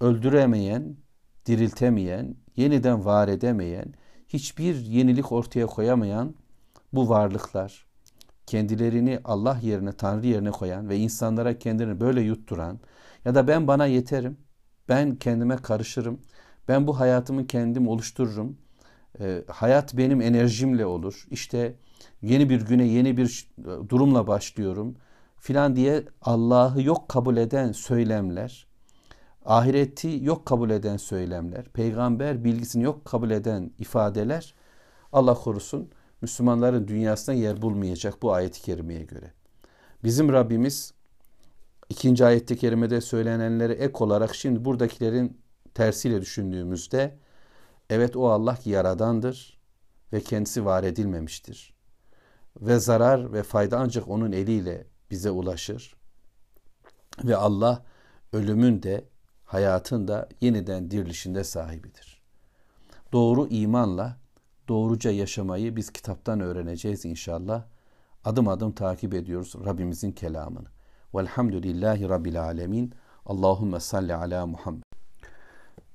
öldüremeyen, 0.00 0.96
diriltemeyen, 1.46 2.36
yeniden 2.56 3.04
var 3.04 3.28
edemeyen, 3.28 3.94
hiçbir 4.28 4.76
yenilik 4.76 5.32
ortaya 5.32 5.66
koyamayan 5.66 6.34
bu 6.92 7.08
varlıklar, 7.08 7.85
kendilerini 8.46 9.20
Allah 9.24 9.58
yerine, 9.62 9.92
Tanrı 9.92 10.26
yerine 10.26 10.50
koyan 10.50 10.88
ve 10.88 10.96
insanlara 10.96 11.58
kendini 11.58 12.00
böyle 12.00 12.20
yutturan 12.20 12.80
ya 13.24 13.34
da 13.34 13.48
ben 13.48 13.66
bana 13.68 13.86
yeterim, 13.86 14.38
ben 14.88 15.16
kendime 15.16 15.56
karışırım, 15.56 16.20
ben 16.68 16.86
bu 16.86 17.00
hayatımı 17.00 17.46
kendim 17.46 17.88
oluştururum, 17.88 18.58
e, 19.20 19.44
hayat 19.48 19.96
benim 19.96 20.20
enerjimle 20.20 20.86
olur. 20.86 21.26
İşte 21.30 21.76
yeni 22.22 22.50
bir 22.50 22.60
güne 22.60 22.84
yeni 22.84 23.16
bir 23.16 23.48
e, 23.58 23.88
durumla 23.88 24.26
başlıyorum 24.26 24.96
filan 25.38 25.76
diye 25.76 26.04
Allah'ı 26.22 26.82
yok 26.82 27.08
kabul 27.08 27.36
eden 27.36 27.72
söylemler, 27.72 28.66
ahireti 29.44 30.18
yok 30.22 30.46
kabul 30.46 30.70
eden 30.70 30.96
söylemler, 30.96 31.64
peygamber 31.64 32.44
bilgisini 32.44 32.82
yok 32.82 33.04
kabul 33.04 33.30
eden 33.30 33.70
ifadeler 33.78 34.54
Allah 35.12 35.34
korusun 35.34 35.90
Müslümanların 36.22 36.88
dünyasına 36.88 37.34
yer 37.34 37.62
bulmayacak 37.62 38.22
bu 38.22 38.32
ayet-i 38.32 38.62
kerimeye 38.62 39.02
göre. 39.02 39.32
Bizim 40.04 40.32
Rabbimiz 40.32 40.94
ikinci 41.88 42.24
ayet-i 42.24 42.56
kerimede 42.56 43.00
söylenenlere 43.00 43.72
ek 43.72 43.94
olarak 43.94 44.34
şimdi 44.34 44.64
buradakilerin 44.64 45.40
tersiyle 45.74 46.20
düşündüğümüzde 46.20 47.18
Evet 47.90 48.16
o 48.16 48.28
Allah 48.28 48.54
ki 48.56 48.70
yaradandır 48.70 49.58
ve 50.12 50.20
kendisi 50.20 50.64
var 50.64 50.84
edilmemiştir. 50.84 51.74
Ve 52.60 52.78
zarar 52.78 53.32
ve 53.32 53.42
fayda 53.42 53.78
ancak 53.78 54.08
onun 54.08 54.32
eliyle 54.32 54.86
bize 55.10 55.30
ulaşır. 55.30 55.96
Ve 57.24 57.36
Allah 57.36 57.84
ölümün 58.32 58.82
de 58.82 59.04
hayatın 59.44 60.08
da 60.08 60.28
yeniden 60.40 60.90
dirilişinde 60.90 61.44
sahibidir. 61.44 62.22
Doğru 63.12 63.48
imanla 63.48 64.16
doğruca 64.68 65.10
yaşamayı 65.10 65.76
biz 65.76 65.90
kitaptan 65.90 66.40
öğreneceğiz 66.40 67.04
inşallah. 67.04 67.62
Adım 68.24 68.48
adım 68.48 68.72
takip 68.72 69.14
ediyoruz 69.14 69.54
Rabbimizin 69.64 70.12
kelamını. 70.12 70.68
Velhamdülillahi 71.14 72.08
Rabbil 72.08 72.42
Alemin. 72.42 72.94
Allahümme 73.26 73.80
salli 73.80 74.14
ala 74.14 74.46
Muhammed. 74.46 74.82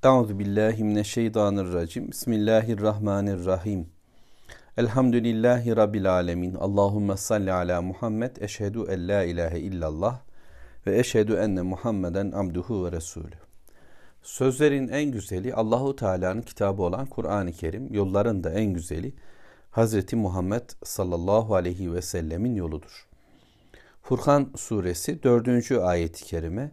Euzu 0.04 0.38
billahi 0.38 0.84
mineşşeytanirracim. 0.84 2.10
Bismillahirrahmanirrahim. 2.10 3.88
Elhamdülillahi 4.76 5.76
rabbil 5.76 6.12
alamin. 6.12 6.54
Allahumme 6.54 7.16
salli 7.16 7.52
ala 7.52 7.82
Muhammed. 7.82 8.36
Eşhedü 8.36 8.84
en 8.88 9.08
la 9.08 9.22
ilahe 9.22 9.60
illallah 9.60 10.20
ve 10.86 10.98
eşhedü 10.98 11.34
enne 11.34 11.62
Muhammeden 11.62 12.32
abduhu 12.32 12.84
ve 12.84 12.92
resulü. 12.92 13.51
Sözlerin 14.22 14.88
en 14.88 15.10
güzeli 15.10 15.54
Allahu 15.54 15.96
Teala'nın 15.96 16.42
kitabı 16.42 16.82
olan 16.82 17.06
Kur'an-ı 17.06 17.52
Kerim, 17.52 17.94
yolların 17.94 18.44
da 18.44 18.50
en 18.50 18.72
güzeli 18.72 19.14
Hazreti 19.70 20.16
Muhammed 20.16 20.70
sallallahu 20.84 21.54
aleyhi 21.54 21.94
ve 21.94 22.02
sellemin 22.02 22.54
yoludur. 22.54 23.08
Furkan 24.02 24.52
suresi 24.56 25.22
4. 25.22 25.72
ayeti 25.72 26.24
kerime 26.24 26.72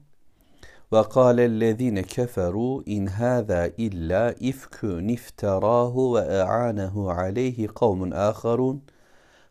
Ve 0.93 1.03
kâlellezîne 1.03 2.01
keferû 2.01 2.83
in 2.85 3.05
hâzâ 3.05 3.67
illâ 3.77 4.33
ifkün 4.39 5.07
ifterâhu 5.07 6.15
ve 6.15 6.19
e'ânehu 6.19 7.09
aleyhi 7.09 7.67
kavmun 7.67 8.11
âkharûn 8.11 8.79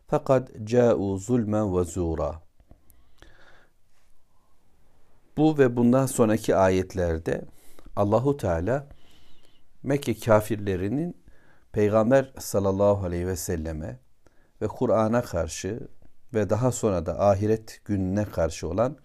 fakat 0.07 0.49
câ'û 0.49 1.17
zulmen 1.17 1.75
ve 1.75 1.81
zûrâ. 1.81 2.35
Bu 5.37 5.57
ve 5.57 5.75
bundan 5.75 6.05
sonraki 6.05 6.55
ayetlerde 6.55 7.41
Allahu 7.95 8.37
Teala 8.37 8.87
Mekke 9.83 10.19
kafirlerinin 10.19 11.17
Peygamber 11.71 12.33
sallallahu 12.39 13.05
aleyhi 13.05 13.27
ve 13.27 13.35
selleme 13.35 13.99
ve 14.61 14.67
Kur'an'a 14.67 15.21
karşı 15.21 15.87
ve 16.33 16.49
daha 16.49 16.71
sonra 16.71 17.05
da 17.05 17.19
ahiret 17.29 17.81
gününe 17.85 18.25
karşı 18.25 18.67
olan 18.67 18.97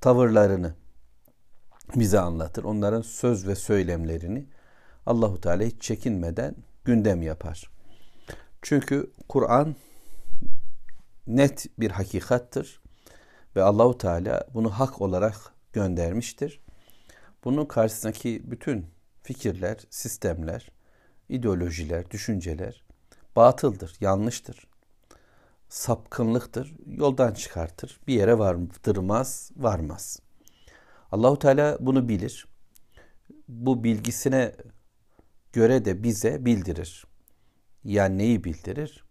tavırlarını 0.00 0.74
bize 1.94 2.20
anlatır. 2.20 2.64
Onların 2.64 3.02
söz 3.02 3.46
ve 3.46 3.54
söylemlerini 3.54 4.46
Allahu 5.06 5.40
Teala 5.40 5.62
hiç 5.62 5.82
çekinmeden 5.82 6.54
gündem 6.84 7.22
yapar. 7.22 7.70
Çünkü 8.62 9.12
Kur'an 9.28 9.76
net 11.26 11.66
bir 11.78 11.90
hakikattır 11.90 12.80
ve 13.56 13.62
Allahu 13.62 13.98
Teala 13.98 14.44
bunu 14.54 14.70
hak 14.70 15.00
olarak 15.00 15.36
göndermiştir. 15.72 16.61
Bunun 17.44 17.64
karşısındaki 17.64 18.50
bütün 18.50 18.86
fikirler, 19.22 19.76
sistemler, 19.90 20.70
ideolojiler, 21.28 22.10
düşünceler 22.10 22.82
batıldır, 23.36 23.96
yanlıştır. 24.00 24.68
Sapkınlıktır, 25.68 26.74
yoldan 26.86 27.34
çıkartır, 27.34 28.00
bir 28.06 28.14
yere 28.14 28.38
vardırmaz, 28.38 29.50
varmaz. 29.56 30.20
Allahu 31.12 31.38
Teala 31.38 31.78
bunu 31.80 32.08
bilir. 32.08 32.46
Bu 33.48 33.84
bilgisine 33.84 34.54
göre 35.52 35.84
de 35.84 36.02
bize 36.02 36.44
bildirir. 36.44 37.06
Yani 37.84 38.18
neyi 38.18 38.44
bildirir? 38.44 39.04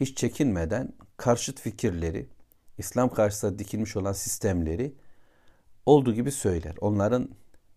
Hiç 0.00 0.16
çekinmeden 0.16 0.92
karşıt 1.16 1.60
fikirleri, 1.60 2.28
İslam 2.78 3.14
karşısında 3.14 3.58
dikilmiş 3.58 3.96
olan 3.96 4.12
sistemleri 4.12 4.94
olduğu 5.86 6.14
gibi 6.14 6.32
söyler. 6.32 6.74
Onların 6.80 7.30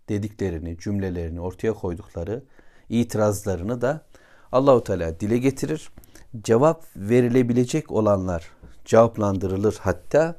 dediklerini, 0.10 0.78
cümlelerini, 0.78 1.42
ortaya 1.42 1.74
koydukları 1.74 2.44
itirazlarını 2.90 3.82
da 3.82 4.06
Allahu 4.52 4.84
Teala 4.84 5.20
dile 5.20 5.38
getirir. 5.38 5.90
Cevap 6.42 6.86
verilebilecek 6.96 7.92
olanlar 7.92 8.52
cevaplandırılır 8.86 9.78
hatta 9.80 10.36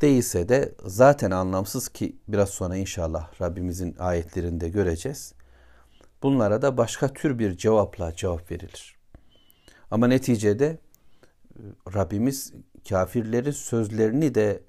değilse 0.00 0.48
de 0.48 0.74
zaten 0.84 1.30
anlamsız 1.30 1.88
ki 1.88 2.16
biraz 2.28 2.48
sonra 2.48 2.76
inşallah 2.76 3.40
Rabbimizin 3.40 3.96
ayetlerinde 3.98 4.68
göreceğiz. 4.68 5.34
Bunlara 6.22 6.62
da 6.62 6.76
başka 6.76 7.08
tür 7.08 7.38
bir 7.38 7.56
cevapla 7.56 8.16
cevap 8.16 8.50
verilir. 8.50 8.96
Ama 9.90 10.06
neticede 10.06 10.66
e, 10.66 10.78
Rabbimiz 11.94 12.52
kafirlerin 12.88 13.50
sözlerini 13.50 14.34
de 14.34 14.62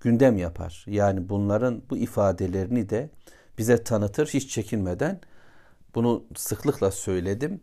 gündem 0.00 0.36
yapar. 0.36 0.84
Yani 0.88 1.28
bunların 1.28 1.82
bu 1.90 1.96
ifadelerini 1.96 2.88
de 2.88 3.10
bize 3.58 3.84
tanıtır 3.84 4.26
hiç 4.26 4.50
çekinmeden. 4.50 5.20
Bunu 5.94 6.24
sıklıkla 6.36 6.90
söyledim. 6.90 7.60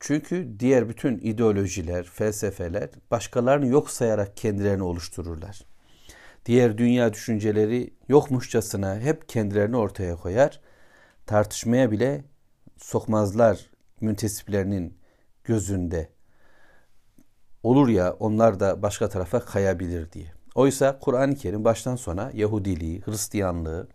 Çünkü 0.00 0.56
diğer 0.58 0.88
bütün 0.88 1.18
ideolojiler, 1.18 2.04
felsefeler 2.04 2.90
başkalarını 3.10 3.66
yok 3.66 3.90
sayarak 3.90 4.36
kendilerini 4.36 4.82
oluştururlar. 4.82 5.60
Diğer 6.46 6.78
dünya 6.78 7.12
düşünceleri 7.12 7.94
yokmuşçasına 8.08 8.98
hep 8.98 9.28
kendilerini 9.28 9.76
ortaya 9.76 10.16
koyar. 10.16 10.60
Tartışmaya 11.26 11.90
bile 11.90 12.24
sokmazlar 12.76 13.70
müntesiplerinin 14.00 14.98
gözünde. 15.44 16.08
Olur 17.62 17.88
ya 17.88 18.12
onlar 18.12 18.60
da 18.60 18.82
başka 18.82 19.08
tarafa 19.08 19.40
kayabilir 19.40 20.12
diye. 20.12 20.32
Oysa 20.54 20.98
Kur'an-ı 20.98 21.34
Kerim 21.34 21.64
baştan 21.64 21.96
sona 21.96 22.30
Yahudiliği, 22.34 23.02
Hristiyanlığı, 23.06 23.88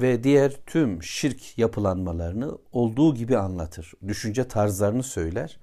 ve 0.00 0.24
diğer 0.24 0.52
tüm 0.66 1.02
şirk 1.02 1.58
yapılanmalarını 1.58 2.58
olduğu 2.72 3.14
gibi 3.14 3.38
anlatır. 3.38 3.92
Düşünce 4.08 4.48
tarzlarını 4.48 5.02
söyler. 5.02 5.58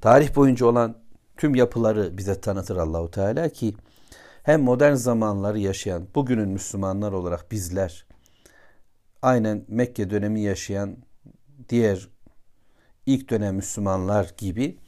Tarih 0.00 0.36
boyunca 0.36 0.66
olan 0.66 0.96
tüm 1.36 1.54
yapıları 1.54 2.18
bize 2.18 2.40
tanıtır 2.40 2.76
Allahu 2.76 3.10
Teala 3.10 3.48
ki 3.48 3.74
hem 4.42 4.62
modern 4.62 4.94
zamanları 4.94 5.58
yaşayan 5.58 6.06
bugünün 6.14 6.48
Müslümanlar 6.48 7.12
olarak 7.12 7.52
bizler 7.52 8.06
aynen 9.22 9.64
Mekke 9.68 10.10
dönemi 10.10 10.40
yaşayan 10.40 10.96
diğer 11.68 12.08
ilk 13.06 13.30
dönem 13.30 13.54
Müslümanlar 13.54 14.32
gibi 14.38 14.78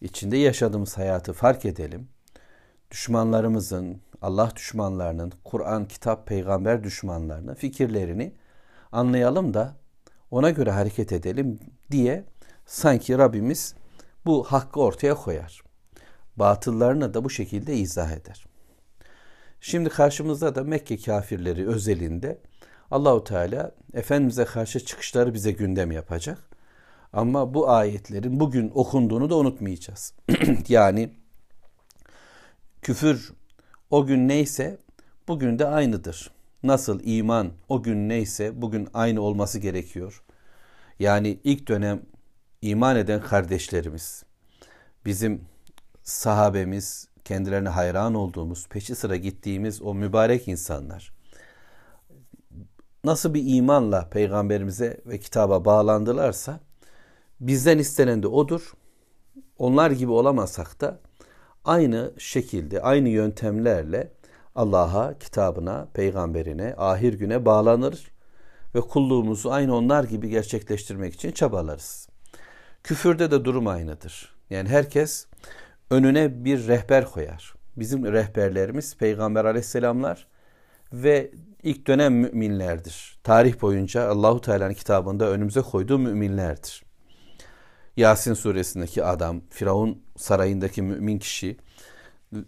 içinde 0.00 0.36
yaşadığımız 0.36 0.98
hayatı 0.98 1.32
fark 1.32 1.64
edelim. 1.64 2.08
Düşmanlarımızın, 2.90 4.00
Allah 4.22 4.52
düşmanlarının, 4.56 5.32
Kur'an, 5.44 5.88
kitap, 5.88 6.26
peygamber 6.26 6.84
düşmanlarının 6.84 7.54
fikirlerini 7.54 8.32
anlayalım 8.92 9.54
da 9.54 9.76
ona 10.30 10.50
göre 10.50 10.70
hareket 10.70 11.12
edelim 11.12 11.60
diye 11.90 12.24
sanki 12.66 13.18
Rabbimiz 13.18 13.74
bu 14.26 14.44
hakkı 14.44 14.80
ortaya 14.80 15.14
koyar. 15.14 15.62
Batıllarını 16.36 17.14
da 17.14 17.24
bu 17.24 17.30
şekilde 17.30 17.76
izah 17.76 18.10
eder. 18.10 18.44
Şimdi 19.60 19.88
karşımızda 19.88 20.54
da 20.54 20.64
Mekke 20.64 20.96
kafirleri 20.96 21.68
özelinde 21.68 22.38
Allahu 22.90 23.24
Teala 23.24 23.74
Efendimiz'e 23.94 24.44
karşı 24.44 24.84
çıkışları 24.84 25.34
bize 25.34 25.52
gündem 25.52 25.92
yapacak. 25.92 26.38
Ama 27.12 27.54
bu 27.54 27.70
ayetlerin 27.70 28.40
bugün 28.40 28.70
okunduğunu 28.74 29.30
da 29.30 29.36
unutmayacağız. 29.36 30.14
yani 30.68 31.10
küfür 32.82 33.32
o 33.90 34.06
gün 34.06 34.28
neyse 34.28 34.78
bugün 35.28 35.58
de 35.58 35.66
aynıdır. 35.66 36.30
Nasıl 36.62 37.00
iman 37.02 37.52
o 37.68 37.82
gün 37.82 38.08
neyse 38.08 38.62
bugün 38.62 38.88
aynı 38.94 39.20
olması 39.20 39.58
gerekiyor. 39.58 40.22
Yani 40.98 41.40
ilk 41.44 41.68
dönem 41.68 42.02
iman 42.62 42.96
eden 42.96 43.20
kardeşlerimiz, 43.20 44.24
bizim 45.04 45.44
sahabemiz, 46.02 47.08
kendilerine 47.24 47.68
hayran 47.68 48.14
olduğumuz, 48.14 48.68
peşi 48.68 48.94
sıra 48.94 49.16
gittiğimiz 49.16 49.82
o 49.82 49.94
mübarek 49.94 50.48
insanlar 50.48 51.20
nasıl 53.04 53.34
bir 53.34 53.42
imanla 53.46 54.08
peygamberimize 54.08 55.00
ve 55.06 55.18
kitaba 55.18 55.64
bağlandılarsa 55.64 56.60
bizden 57.40 57.78
istenen 57.78 58.22
de 58.22 58.26
odur. 58.26 58.72
Onlar 59.58 59.90
gibi 59.90 60.10
olamasak 60.10 60.80
da 60.80 61.00
aynı 61.64 62.12
şekilde, 62.18 62.82
aynı 62.82 63.08
yöntemlerle 63.08 64.12
Allah'a, 64.54 65.18
kitabına, 65.18 65.88
peygamberine, 65.94 66.74
ahir 66.78 67.12
güne 67.14 67.44
bağlanır 67.44 68.10
ve 68.74 68.80
kulluğumuzu 68.80 69.50
aynı 69.50 69.76
onlar 69.76 70.04
gibi 70.04 70.28
gerçekleştirmek 70.28 71.14
için 71.14 71.32
çabalarız. 71.32 72.08
Küfürde 72.84 73.30
de 73.30 73.44
durum 73.44 73.66
aynıdır. 73.66 74.34
Yani 74.50 74.68
herkes 74.68 75.26
önüne 75.90 76.44
bir 76.44 76.66
rehber 76.68 77.04
koyar. 77.04 77.54
Bizim 77.76 78.12
rehberlerimiz 78.12 78.96
Peygamber 78.96 79.44
aleyhisselamlar 79.44 80.26
ve 80.92 81.30
ilk 81.62 81.86
dönem 81.86 82.14
müminlerdir. 82.14 83.18
Tarih 83.24 83.62
boyunca 83.62 84.08
Allahu 84.08 84.40
Teala'nın 84.40 84.74
kitabında 84.74 85.30
önümüze 85.30 85.60
koyduğu 85.60 85.98
müminlerdir. 85.98 86.84
Yasin 87.96 88.34
suresindeki 88.34 89.04
adam, 89.04 89.40
Firavun 89.50 90.02
sarayındaki 90.16 90.82
mümin 90.82 91.18
kişi, 91.18 91.56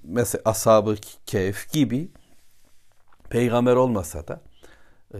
mesela 0.02 0.42
ashab-ı 0.44 0.96
kehf 1.26 1.72
gibi 1.72 2.08
peygamber 3.30 3.76
olmasa 3.76 4.28
da 4.28 4.40
e, 5.14 5.18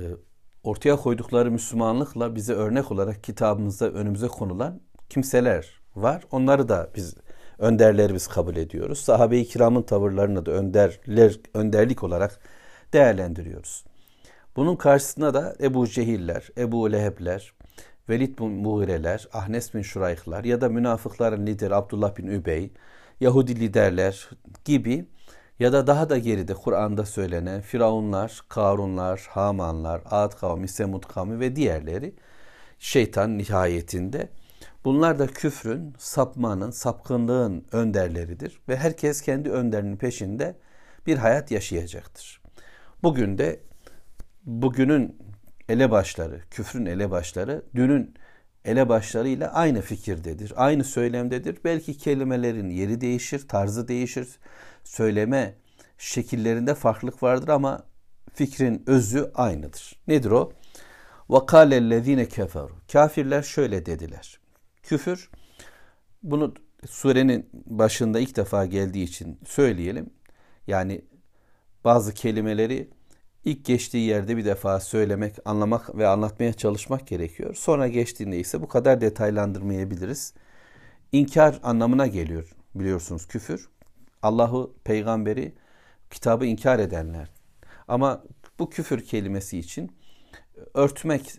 ortaya 0.62 0.96
koydukları 0.96 1.50
Müslümanlıkla 1.50 2.34
bize 2.34 2.52
örnek 2.52 2.92
olarak 2.92 3.24
kitabımızda 3.24 3.90
önümüze 3.90 4.28
konulan 4.28 4.80
kimseler 5.08 5.80
var. 5.96 6.24
Onları 6.30 6.68
da 6.68 6.90
biz 6.96 7.14
önderlerimiz 7.58 8.26
kabul 8.26 8.56
ediyoruz. 8.56 8.98
Sahabe-i 8.98 9.44
kiramın 9.44 9.82
tavırlarını 9.82 10.46
da 10.46 10.50
önderler, 10.50 11.40
önderlik 11.54 12.02
olarak 12.02 12.40
değerlendiriyoruz. 12.92 13.84
Bunun 14.56 14.76
karşısında 14.76 15.34
da 15.34 15.56
Ebu 15.60 15.86
Cehiller, 15.86 16.48
Ebu 16.58 16.92
Lehebler, 16.92 17.52
Velid 18.08 18.38
bin 18.38 18.50
Mughireler, 18.50 19.28
Ahnes 19.32 19.74
bin 19.74 19.82
Şurayhlar 19.82 20.44
ya 20.44 20.60
da 20.60 20.68
münafıkların 20.68 21.46
lideri 21.46 21.74
Abdullah 21.74 22.16
bin 22.16 22.26
Übey, 22.26 22.70
Yahudi 23.20 23.60
liderler 23.60 24.30
gibi 24.64 25.06
ya 25.58 25.72
da 25.72 25.86
daha 25.86 26.10
da 26.10 26.18
geride 26.18 26.54
Kur'an'da 26.54 27.06
söylenen 27.06 27.60
Firavunlar, 27.60 28.40
Karunlar, 28.48 29.26
Hamanlar, 29.30 30.02
Ad 30.10 30.36
kavmi, 30.36 30.68
Semud 30.68 31.04
kavmi 31.04 31.40
ve 31.40 31.56
diğerleri 31.56 32.14
şeytan 32.78 33.38
nihayetinde 33.38 34.28
bunlar 34.84 35.18
da 35.18 35.26
küfrün, 35.26 35.94
sapmanın, 35.98 36.70
sapkınlığın 36.70 37.64
önderleridir 37.72 38.60
ve 38.68 38.76
herkes 38.76 39.22
kendi 39.22 39.50
önderinin 39.50 39.96
peşinde 39.96 40.56
bir 41.06 41.18
hayat 41.18 41.50
yaşayacaktır. 41.50 42.42
Bugün 43.02 43.38
de 43.38 43.60
bugünün 44.44 45.18
elebaşları, 45.68 46.40
küfrün 46.50 46.86
elebaşları 46.86 47.62
dünün 47.74 48.14
elebaşlarıyla 48.65 49.53
aynı 49.53 49.81
fikirdedir, 49.81 50.53
aynı 50.55 50.83
söylemdedir. 50.83 51.57
Belki 51.63 51.97
kelimelerin 51.97 52.69
yeri 52.69 53.01
değişir, 53.01 53.47
tarzı 53.47 53.87
değişir, 53.87 54.27
söyleme 54.83 55.55
şekillerinde 55.97 56.75
farklılık 56.75 57.23
vardır 57.23 57.47
ama 57.47 57.83
fikrin 58.33 58.83
özü 58.87 59.31
aynıdır. 59.35 59.99
Nedir 60.07 60.31
o? 60.31 60.53
وَقَالَ 61.29 61.73
الَّذ۪ينَ 61.73 62.25
كَفَرُوا 62.25 62.91
Kafirler 62.91 63.41
şöyle 63.41 63.85
dediler. 63.85 64.39
Küfür, 64.83 65.29
bunu 66.23 66.53
surenin 66.89 67.49
başında 67.53 68.19
ilk 68.19 68.35
defa 68.35 68.65
geldiği 68.65 69.03
için 69.03 69.39
söyleyelim. 69.45 70.09
Yani 70.67 71.01
bazı 71.83 72.13
kelimeleri 72.13 72.89
ilk 73.44 73.64
geçtiği 73.64 74.08
yerde 74.08 74.36
bir 74.36 74.44
defa 74.44 74.80
söylemek, 74.80 75.36
anlamak 75.44 75.98
ve 75.98 76.06
anlatmaya 76.06 76.52
çalışmak 76.52 77.06
gerekiyor. 77.06 77.54
Sonra 77.54 77.88
geçtiğinde 77.88 78.38
ise 78.38 78.62
bu 78.62 78.68
kadar 78.68 79.00
detaylandırmayabiliriz. 79.00 80.34
İnkar 81.12 81.60
anlamına 81.62 82.06
geliyor 82.06 82.56
biliyorsunuz 82.74 83.28
küfür. 83.28 83.68
Allah'ı, 84.22 84.70
peygamberi, 84.84 85.54
kitabı 86.10 86.46
inkar 86.46 86.78
edenler. 86.78 87.28
Ama 87.88 88.24
bu 88.58 88.70
küfür 88.70 89.04
kelimesi 89.04 89.58
için 89.58 89.92
örtmek 90.74 91.32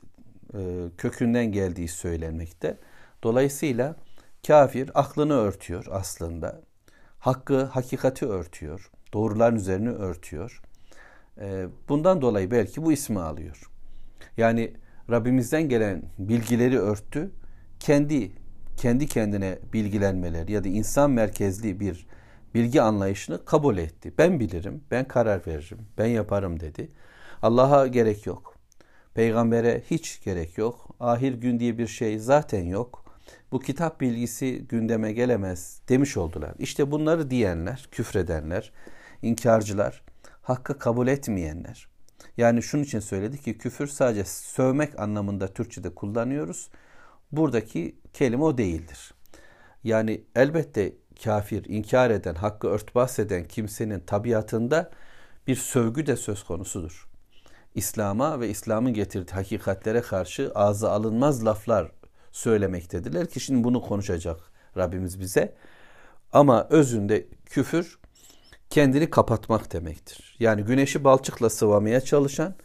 e, 0.53 0.59
kökünden 0.97 1.51
geldiği 1.51 1.87
söylenmekte. 1.87 2.77
Dolayısıyla 3.23 3.95
kafir 4.47 4.91
aklını 4.93 5.33
örtüyor 5.33 5.85
aslında. 5.91 6.61
Hakkı, 7.19 7.63
hakikati 7.63 8.25
örtüyor. 8.25 8.91
Doğruların 9.13 9.55
üzerine 9.55 9.89
örtüyor. 9.89 10.61
E, 11.41 11.65
bundan 11.89 12.21
dolayı 12.21 12.51
belki 12.51 12.83
bu 12.83 12.91
ismi 12.91 13.19
alıyor. 13.19 13.69
Yani 14.37 14.73
Rabbimizden 15.09 15.69
gelen 15.69 16.03
bilgileri 16.19 16.79
örttü. 16.79 17.31
Kendi 17.79 18.31
kendi 18.77 19.07
kendine 19.07 19.59
bilgilenmeler 19.73 20.47
ya 20.47 20.63
da 20.63 20.67
insan 20.67 21.11
merkezli 21.11 21.79
bir 21.79 22.07
bilgi 22.53 22.81
anlayışını 22.81 23.45
kabul 23.45 23.77
etti. 23.77 24.13
Ben 24.17 24.39
bilirim, 24.39 24.83
ben 24.91 25.07
karar 25.07 25.47
veririm, 25.47 25.79
ben 25.97 26.05
yaparım 26.05 26.59
dedi. 26.59 26.91
Allah'a 27.41 27.87
gerek 27.87 28.25
yok. 28.25 28.55
Peygambere 29.13 29.83
hiç 29.91 30.23
gerek 30.23 30.57
yok. 30.57 30.95
Ahir 30.99 31.33
gün 31.33 31.59
diye 31.59 31.77
bir 31.77 31.87
şey 31.87 32.19
zaten 32.19 32.63
yok. 32.63 33.03
Bu 33.51 33.59
kitap 33.59 34.01
bilgisi 34.01 34.65
gündeme 34.69 35.13
gelemez 35.13 35.81
demiş 35.89 36.17
oldular. 36.17 36.53
İşte 36.59 36.91
bunları 36.91 37.29
diyenler, 37.29 37.87
küfredenler, 37.91 38.71
inkarcılar, 39.21 40.03
hakkı 40.43 40.79
kabul 40.79 41.07
etmeyenler. 41.07 41.87
Yani 42.37 42.63
şunun 42.63 42.83
için 42.83 42.99
söyledi 42.99 43.41
ki 43.41 43.57
küfür 43.57 43.87
sadece 43.87 44.23
sövmek 44.25 44.99
anlamında 44.99 45.47
Türkçe'de 45.47 45.95
kullanıyoruz. 45.95 46.69
Buradaki 47.31 47.95
kelime 48.13 48.43
o 48.43 48.57
değildir. 48.57 49.13
Yani 49.83 50.23
elbette 50.35 50.93
kafir, 51.23 51.65
inkar 51.65 52.09
eden, 52.09 52.35
hakkı 52.35 52.67
örtbas 52.67 53.19
eden 53.19 53.47
kimsenin 53.47 53.99
tabiatında 53.99 54.91
bir 55.47 55.55
sövgü 55.55 56.05
de 56.05 56.15
söz 56.15 56.43
konusudur. 56.43 57.07
İslam'a 57.75 58.39
ve 58.39 58.49
İslam'ın 58.49 58.93
getirdiği 58.93 59.31
hakikatlere 59.31 60.01
karşı 60.01 60.51
ağza 60.55 60.91
alınmaz 60.91 61.45
laflar 61.45 61.91
söylemektediler 62.31 63.29
ki 63.29 63.39
şimdi 63.39 63.63
bunu 63.63 63.81
konuşacak 63.81 64.39
Rabbimiz 64.77 65.19
bize. 65.19 65.55
Ama 66.33 66.67
özünde 66.69 67.27
küfür 67.45 67.99
kendini 68.73 69.09
kapatmak 69.09 69.73
demektir. 69.73 70.35
Yani 70.39 70.63
güneşi 70.63 71.03
balçıkla 71.03 71.49
sıvamaya 71.49 72.01
çalışan 72.01 72.55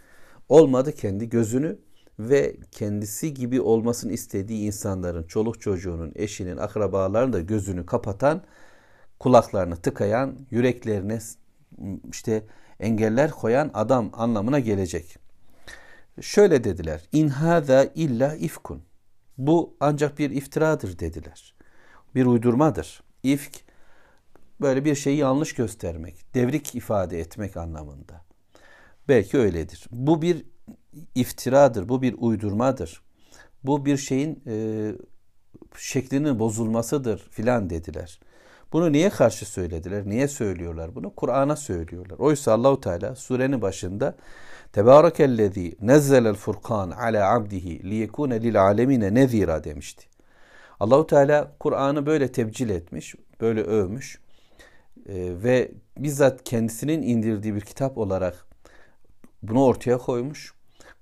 olmadı 0.48 0.92
kendi 0.92 1.28
gözünü 1.28 1.78
ve 2.18 2.56
kendisi 2.70 3.34
gibi 3.34 3.60
olmasını 3.60 4.12
istediği 4.12 4.66
insanların, 4.66 5.22
çoluk 5.22 5.60
çocuğunun, 5.60 6.12
eşinin, 6.14 6.56
akrabalarının 6.56 7.32
da 7.32 7.40
gözünü 7.40 7.86
kapatan, 7.86 8.42
kulaklarını 9.18 9.76
tıkayan, 9.76 10.38
yüreklerine 10.50 11.18
işte 12.10 12.42
engeller 12.80 13.30
koyan 13.30 13.70
adam 13.74 14.10
anlamına 14.12 14.58
gelecek. 14.58 15.16
Şöyle 16.20 16.64
dediler. 16.64 17.08
İn 17.12 17.28
hâzâ 17.28 17.84
illa 17.94 18.34
ifkun. 18.34 18.82
Bu 19.38 19.76
ancak 19.80 20.18
bir 20.18 20.30
iftiradır 20.30 20.98
dediler. 20.98 21.54
Bir 22.14 22.26
uydurmadır. 22.26 23.02
İfk 23.22 23.67
böyle 24.60 24.84
bir 24.84 24.94
şeyi 24.94 25.16
yanlış 25.16 25.54
göstermek, 25.54 26.34
devrik 26.34 26.74
ifade 26.74 27.20
etmek 27.20 27.56
anlamında. 27.56 28.24
Belki 29.08 29.38
öyledir. 29.38 29.86
Bu 29.90 30.22
bir 30.22 30.44
iftiradır, 31.14 31.88
bu 31.88 32.02
bir 32.02 32.14
uydurmadır. 32.18 33.02
Bu 33.64 33.86
bir 33.86 33.96
şeyin 33.96 34.42
e, 34.46 34.92
şeklinin 35.76 36.38
bozulmasıdır 36.38 37.28
filan 37.30 37.70
dediler. 37.70 38.20
Bunu 38.72 38.92
niye 38.92 39.10
karşı 39.10 39.46
söylediler? 39.46 40.06
Niye 40.06 40.28
söylüyorlar 40.28 40.94
bunu? 40.94 41.14
Kur'an'a 41.14 41.56
söylüyorlar. 41.56 42.18
Oysa 42.18 42.52
Allahu 42.52 42.80
Teala 42.80 43.14
surenin 43.14 43.62
başında 43.62 44.16
Tebarekellezî 44.72 45.76
nezzelel 45.80 46.34
furkan 46.34 46.90
ala 46.90 47.34
abdihi 47.34 47.90
liyekune 47.90 48.42
lil 48.42 48.62
alemine 48.62 49.14
nezira 49.14 49.64
demişti. 49.64 50.06
Allahu 50.80 51.06
Teala 51.06 51.52
Kur'an'ı 51.60 52.06
böyle 52.06 52.32
tebcil 52.32 52.70
etmiş, 52.70 53.14
böyle 53.40 53.62
övmüş 53.62 54.18
ve 55.14 55.72
bizzat 55.98 56.44
kendisinin 56.44 57.02
indirdiği 57.02 57.54
bir 57.54 57.60
kitap 57.60 57.98
olarak 57.98 58.46
bunu 59.42 59.64
ortaya 59.64 59.98
koymuş. 59.98 60.54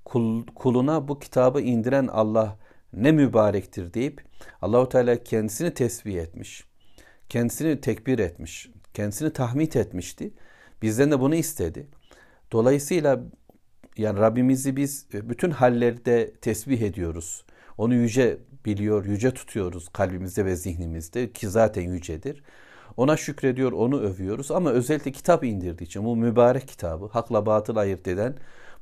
Kul, 0.04 0.46
kuluna 0.46 1.08
bu 1.08 1.18
kitabı 1.18 1.60
indiren 1.60 2.06
Allah 2.06 2.58
ne 2.92 3.12
mübarektir 3.12 3.94
deyip 3.94 4.22
Allahu 4.62 4.88
Teala 4.88 5.24
kendisini 5.24 5.74
tesbih 5.74 6.16
etmiş. 6.16 6.64
Kendisini 7.28 7.80
tekbir 7.80 8.18
etmiş. 8.18 8.70
Kendisini 8.94 9.32
tahmid 9.32 9.72
etmişti. 9.72 10.30
Bizden 10.82 11.10
de 11.10 11.20
bunu 11.20 11.34
istedi. 11.34 11.86
Dolayısıyla 12.52 13.20
yani 13.96 14.18
Rabbimizi 14.18 14.76
biz 14.76 15.06
bütün 15.12 15.50
hallerde 15.50 16.34
tesbih 16.34 16.80
ediyoruz. 16.80 17.44
Onu 17.78 17.94
yüce 17.94 18.38
biliyor, 18.64 19.04
yüce 19.04 19.30
tutuyoruz 19.30 19.88
kalbimizde 19.88 20.44
ve 20.44 20.56
zihnimizde 20.56 21.32
ki 21.32 21.48
zaten 21.48 21.82
yücedir. 21.82 22.42
Ona 22.96 23.16
şükrediyor, 23.16 23.72
onu 23.72 24.00
övüyoruz 24.00 24.50
ama 24.50 24.70
özellikle 24.70 25.12
kitap 25.12 25.44
indirdiği 25.44 25.86
için 25.86 26.04
bu 26.04 26.16
mübarek 26.16 26.68
kitabı 26.68 27.06
hakla 27.06 27.46
batıl 27.46 27.76
ayırt 27.76 28.08
eden 28.08 28.34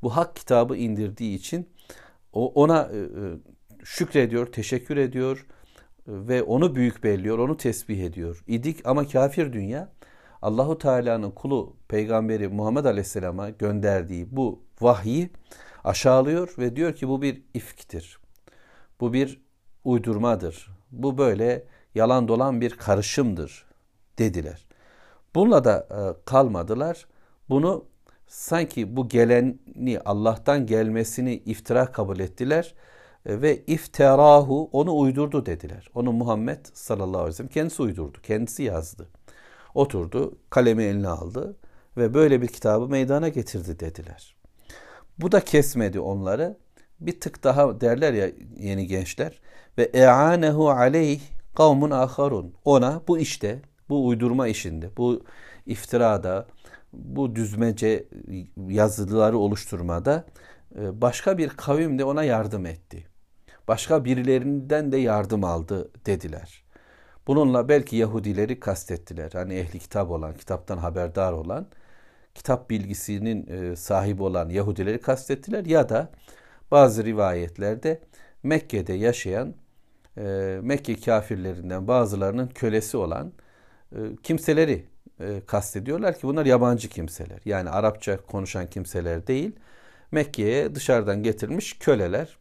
bu 0.03 0.17
hak 0.17 0.37
kitabı 0.37 0.77
indirdiği 0.77 1.37
için 1.37 1.69
ona 2.33 2.83
e, 2.83 2.99
e, 2.99 3.07
şükrediyor, 3.85 4.47
teşekkür 4.47 4.97
ediyor 4.97 5.47
ve 6.09 6.43
onu 6.43 6.75
büyük 6.75 7.05
belliyor, 7.05 7.39
onu 7.39 7.57
tesbih 7.57 8.05
ediyor. 8.05 8.45
İdik 8.47 8.87
ama 8.87 9.09
kafir 9.09 9.53
dünya 9.53 9.93
Allahu 10.43 10.79
Teala'nın 10.79 11.31
kulu 11.31 11.77
peygamberi 11.89 12.49
Muhammed 12.49 12.85
Aleyhisselam'a 12.85 13.51
gönderdiği 13.51 14.37
bu 14.37 14.63
vahyi 14.81 15.31
aşağılıyor 15.85 16.55
ve 16.59 16.77
diyor 16.77 16.95
ki 16.95 17.09
bu 17.09 17.23
bir 17.23 17.43
ifktir. 17.55 18.19
Bu 19.01 19.13
bir 19.13 19.41
uydurmadır. 19.85 20.71
Bu 20.91 21.19
böyle 21.19 21.65
yalan 21.95 22.29
dolan 22.29 22.61
bir 22.61 22.71
karışımdır 22.71 23.65
dediler. 24.19 24.67
Bununla 25.35 25.65
da 25.65 25.87
e, 25.91 26.25
kalmadılar. 26.25 27.07
Bunu 27.49 27.85
sanki 28.27 28.97
bu 28.97 29.09
geleni 29.09 29.99
Allah'tan 30.05 30.67
gelmesini 30.67 31.35
iftira 31.35 31.93
kabul 31.93 32.19
ettiler 32.19 32.75
e, 33.27 33.43
ve 33.43 33.65
iftirahu 33.67 34.69
onu 34.73 34.99
uydurdu 34.99 35.47
dediler. 35.47 35.91
Onu 35.95 36.13
Muhammed 36.13 36.67
sallallahu 36.73 37.19
aleyhi 37.19 37.29
ve 37.29 37.33
sellem 37.33 37.51
kendisi 37.51 37.83
uydurdu. 37.83 38.19
Kendisi 38.23 38.63
yazdı. 38.63 39.09
Oturdu, 39.75 40.39
kalemi 40.51 40.83
eline 40.83 41.09
aldı 41.09 41.57
ve 41.97 42.15
böyle 42.15 42.43
bir 42.43 42.49
kitabı 42.49 42.89
meydana 42.89 43.29
getirdi 43.29 43.81
dediler. 43.81 44.37
Bu 45.19 45.33
da 45.33 45.41
kesmedi 45.41 46.01
onları. 46.01 46.57
Bir 47.01 47.21
tık 47.21 47.45
daha 47.45 47.81
derler 47.81 48.13
ya 48.13 48.31
yeni 48.57 48.87
gençler 48.87 49.41
ve 49.79 49.83
e'anehu 49.83 50.71
aleyh 50.71 51.21
kavmun 51.55 51.91
aharun. 51.91 52.55
Ona 52.65 53.03
bu 53.09 53.19
işte, 53.19 53.63
bu 53.89 54.07
uydurma 54.07 54.49
işinde, 54.49 54.97
bu 54.97 55.25
iftirada, 55.67 56.47
bu 56.93 57.37
düzmece 57.37 58.09
yazıları 58.69 59.39
oluşturmada 59.39 60.25
e, 60.79 61.01
başka 61.01 61.39
bir 61.39 61.49
kavim 61.49 61.99
de 61.99 62.05
ona 62.05 62.25
yardım 62.25 62.67
etti. 62.67 63.07
Başka 63.69 64.05
birilerinden 64.05 64.93
de 64.93 64.97
yardım 64.97 65.45
aldı 65.45 65.91
dediler. 66.07 66.65
Bununla 67.27 67.69
belki 67.69 67.97
Yahudileri 67.97 68.61
kastettiler. 68.61 69.31
Hani 69.33 69.55
ehli 69.55 69.79
kitap 69.79 70.11
olan, 70.11 70.35
kitaptan 70.35 70.79
haberdar 70.79 71.33
olan, 71.33 71.67
kitap 72.35 72.71
bilgisinin 72.71 73.47
e, 73.47 73.77
sahibi 73.77 74.23
olan 74.23 74.49
Yahudileri 74.49 75.01
kastettiler. 75.01 75.65
Ya 75.67 75.89
da 75.89 76.11
bazı 76.71 77.05
rivayetlerde 77.05 78.01
Mekke'de 78.43 78.93
yaşayan 78.93 79.55
e, 80.19 80.23
Mekke 80.63 81.01
kafirlerinden 81.01 81.89
bazılarının 81.89 82.49
kölesi 82.49 82.97
olan 82.97 83.33
kimseleri 84.23 84.85
e, 85.21 85.41
kastediyorlar 85.47 86.15
ki 86.15 86.23
bunlar 86.23 86.47
yabancı 86.47 86.89
kimseler. 86.89 87.41
Yani 87.45 87.71
Arapça 87.71 88.17
konuşan 88.17 88.71
kimseler 88.71 89.27
değil. 89.27 89.53
Mekke'ye 90.13 90.75
dışarıdan 90.75 91.23
getirilmiş 91.23 91.79
köleler. 91.79 92.39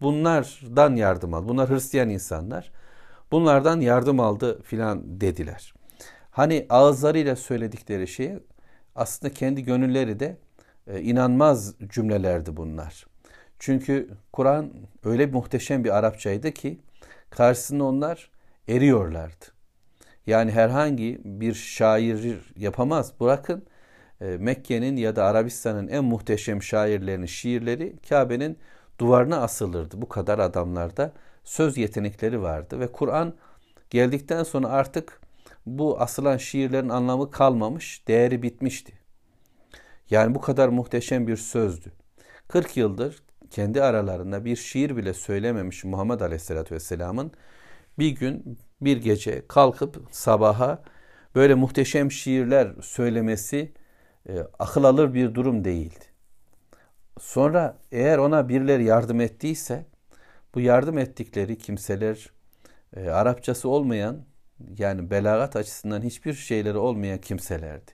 Bunlardan 0.00 0.96
yardım 0.96 1.34
aldı. 1.34 1.48
Bunlar 1.48 1.70
Hristiyan 1.70 2.10
insanlar. 2.10 2.72
Bunlardan 3.32 3.80
yardım 3.80 4.20
aldı 4.20 4.62
filan 4.62 5.20
dediler. 5.20 5.74
Hani 6.30 6.66
ağızlarıyla 6.68 7.36
söyledikleri 7.36 8.08
şey 8.08 8.32
aslında 8.94 9.34
kendi 9.34 9.62
gönülleri 9.62 10.20
de 10.20 10.36
e, 10.86 11.00
inanmaz 11.00 11.74
cümlelerdi 11.88 12.56
bunlar. 12.56 13.06
Çünkü 13.58 14.08
Kur'an 14.32 14.72
öyle 15.04 15.26
muhteşem 15.26 15.84
bir 15.84 15.98
Arapçaydı 15.98 16.52
ki 16.52 16.78
karşısında 17.30 17.84
onlar 17.84 18.30
eriyorlardı. 18.68 19.57
Yani 20.28 20.52
herhangi 20.52 21.20
bir 21.24 21.54
şair 21.54 22.40
yapamaz. 22.56 23.12
Bırakın 23.20 23.62
e, 24.20 24.24
Mekke'nin 24.24 24.96
ya 24.96 25.16
da 25.16 25.24
Arabistan'ın 25.24 25.88
en 25.88 26.04
muhteşem 26.04 26.62
şairlerinin 26.62 27.26
şiirleri 27.26 27.96
Kabe'nin 28.08 28.58
duvarına 28.98 29.40
asılırdı. 29.42 30.02
Bu 30.02 30.08
kadar 30.08 30.38
adamlarda 30.38 31.12
söz 31.44 31.76
yetenekleri 31.78 32.42
vardı 32.42 32.80
ve 32.80 32.92
Kur'an 32.92 33.34
geldikten 33.90 34.42
sonra 34.42 34.68
artık 34.68 35.20
bu 35.66 36.00
asılan 36.00 36.36
şiirlerin 36.36 36.88
anlamı 36.88 37.30
kalmamış, 37.30 38.08
değeri 38.08 38.42
bitmişti. 38.42 38.92
Yani 40.10 40.34
bu 40.34 40.40
kadar 40.40 40.68
muhteşem 40.68 41.26
bir 41.26 41.36
sözdü. 41.36 41.92
40 42.48 42.76
yıldır 42.76 43.22
kendi 43.50 43.82
aralarında 43.82 44.44
bir 44.44 44.56
şiir 44.56 44.96
bile 44.96 45.14
söylememiş 45.14 45.84
Muhammed 45.84 46.20
Aleyhisselatü 46.20 46.74
Vesselam'ın 46.74 47.32
bir 47.98 48.10
gün 48.10 48.58
bir 48.80 48.96
gece 48.96 49.46
kalkıp 49.48 50.02
sabaha 50.10 50.82
böyle 51.34 51.54
muhteşem 51.54 52.12
şiirler 52.12 52.74
söylemesi 52.82 53.72
e, 54.28 54.38
akıl 54.58 54.84
alır 54.84 55.14
bir 55.14 55.34
durum 55.34 55.64
değildi. 55.64 56.04
Sonra 57.20 57.78
eğer 57.92 58.18
ona 58.18 58.48
birileri 58.48 58.84
yardım 58.84 59.20
ettiyse 59.20 59.86
bu 60.54 60.60
yardım 60.60 60.98
ettikleri 60.98 61.58
kimseler 61.58 62.30
e, 62.96 63.08
Arapçası 63.10 63.68
olmayan 63.68 64.24
yani 64.78 65.10
belagat 65.10 65.56
açısından 65.56 66.02
hiçbir 66.02 66.34
şeyleri 66.34 66.78
olmayan 66.78 67.18
kimselerdi. 67.18 67.90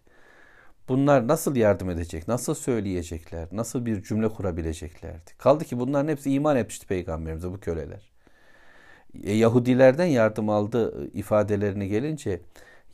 Bunlar 0.89 1.29
nasıl 1.29 1.57
yardım 1.57 1.91
edecek, 1.91 2.29
nasıl 2.29 2.55
söyleyecekler, 2.55 3.49
nasıl 3.53 3.87
bir 3.87 4.03
cümle 4.03 4.29
kurabileceklerdi. 4.29 5.31
Kaldı 5.39 5.65
ki 5.65 5.79
bunların 5.79 6.09
hepsi 6.09 6.33
iman 6.33 6.57
etmişti 6.57 6.87
peygamberimize 6.87 7.53
bu 7.53 7.61
köleler. 7.61 8.14
E, 9.23 9.33
Yahudilerden 9.33 10.07
yardım 10.07 10.49
aldı 10.49 11.11
ifadelerine 11.13 11.87
gelince 11.87 12.41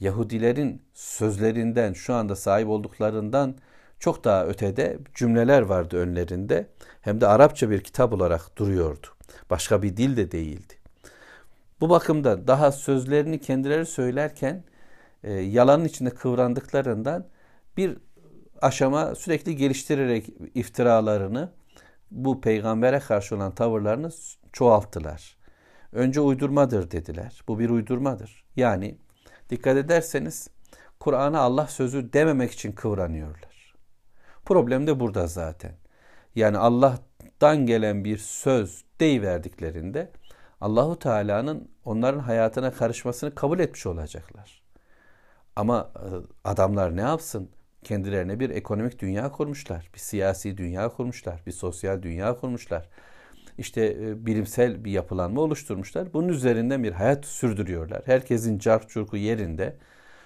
Yahudilerin 0.01 0.83
sözlerinden 0.95 1.93
şu 1.93 2.14
anda 2.14 2.37
sahip 2.37 2.68
olduklarından 2.68 3.55
çok 3.99 4.25
daha 4.25 4.47
ötede 4.47 4.99
cümleler 5.14 5.62
vardı 5.62 5.97
önlerinde. 5.97 6.66
Hem 7.01 7.21
de 7.21 7.27
Arapça 7.27 7.71
bir 7.71 7.81
kitap 7.81 8.12
olarak 8.12 8.57
duruyordu. 8.57 9.07
Başka 9.51 9.83
bir 9.83 9.97
dil 9.97 10.16
de 10.16 10.33
değildi. 10.33 10.75
Bu 11.81 11.91
bakımda 11.91 12.47
daha 12.47 12.73
sözlerini 12.73 13.41
kendileri 13.41 13.87
söylerken 13.87 14.64
e, 15.25 15.33
yalanın 15.33 15.85
içinde 15.85 16.11
kıvrandıklarından 16.11 17.27
bir 17.77 17.99
aşama 18.62 19.14
sürekli 19.14 19.57
geliştirerek 19.57 20.27
iftiralarını 20.55 21.53
bu 22.11 22.41
peygambere 22.41 22.99
karşı 22.99 23.37
olan 23.37 23.55
tavırlarını 23.55 24.11
çoğalttılar. 24.53 25.39
Önce 25.93 26.20
uydurmadır 26.20 26.91
dediler. 26.91 27.43
Bu 27.49 27.59
bir 27.59 27.70
uydurmadır. 27.70 28.45
Yani 28.57 28.99
dikkat 29.51 29.76
ederseniz 29.76 30.49
Kur'an'a 31.01 31.41
Allah 31.41 31.66
sözü 31.66 32.12
dememek 32.12 32.53
için 32.53 32.72
kıvranıyorlar. 32.72 33.74
Problem 34.45 34.86
de 34.86 35.01
burada 35.01 35.26
zaten. 35.26 35.72
Yani 36.34 36.59
Allah'tan 36.59 37.66
gelen 37.66 38.05
bir 38.05 38.18
söz 38.18 38.84
deyiverdiklerinde 39.01 40.11
Allahu 40.61 40.99
Teala'nın 40.99 41.68
onların 41.84 42.20
hayatına 42.20 42.72
karışmasını 42.72 43.34
kabul 43.34 43.59
etmiş 43.59 43.86
olacaklar. 43.86 44.62
Ama 45.57 45.91
e, 45.97 46.09
adamlar 46.45 46.97
ne 46.97 47.01
yapsın? 47.01 47.51
Kendilerine 47.84 48.41
bir 48.41 48.51
ekonomik 48.51 48.99
dünya 48.99 49.32
kurmuşlar, 49.32 49.91
bir 49.95 49.99
siyasi 49.99 50.57
dünya 50.57 50.88
kurmuşlar, 50.88 51.43
bir 51.47 51.53
sosyal 51.53 52.03
dünya 52.03 52.36
kurmuşlar. 52.36 52.88
İşte 53.61 53.87
e, 53.87 54.27
bilimsel 54.27 54.85
bir 54.85 54.91
yapılanma 54.91 55.41
oluşturmuşlar. 55.41 56.13
Bunun 56.13 56.29
üzerinden 56.29 56.85
bir 56.85 56.93
hayat 56.93 57.27
sürdürüyorlar. 57.27 58.03
Herkesin 58.07 58.59
carp 58.59 58.91
çurku 58.91 59.17
yerinde. 59.17 59.77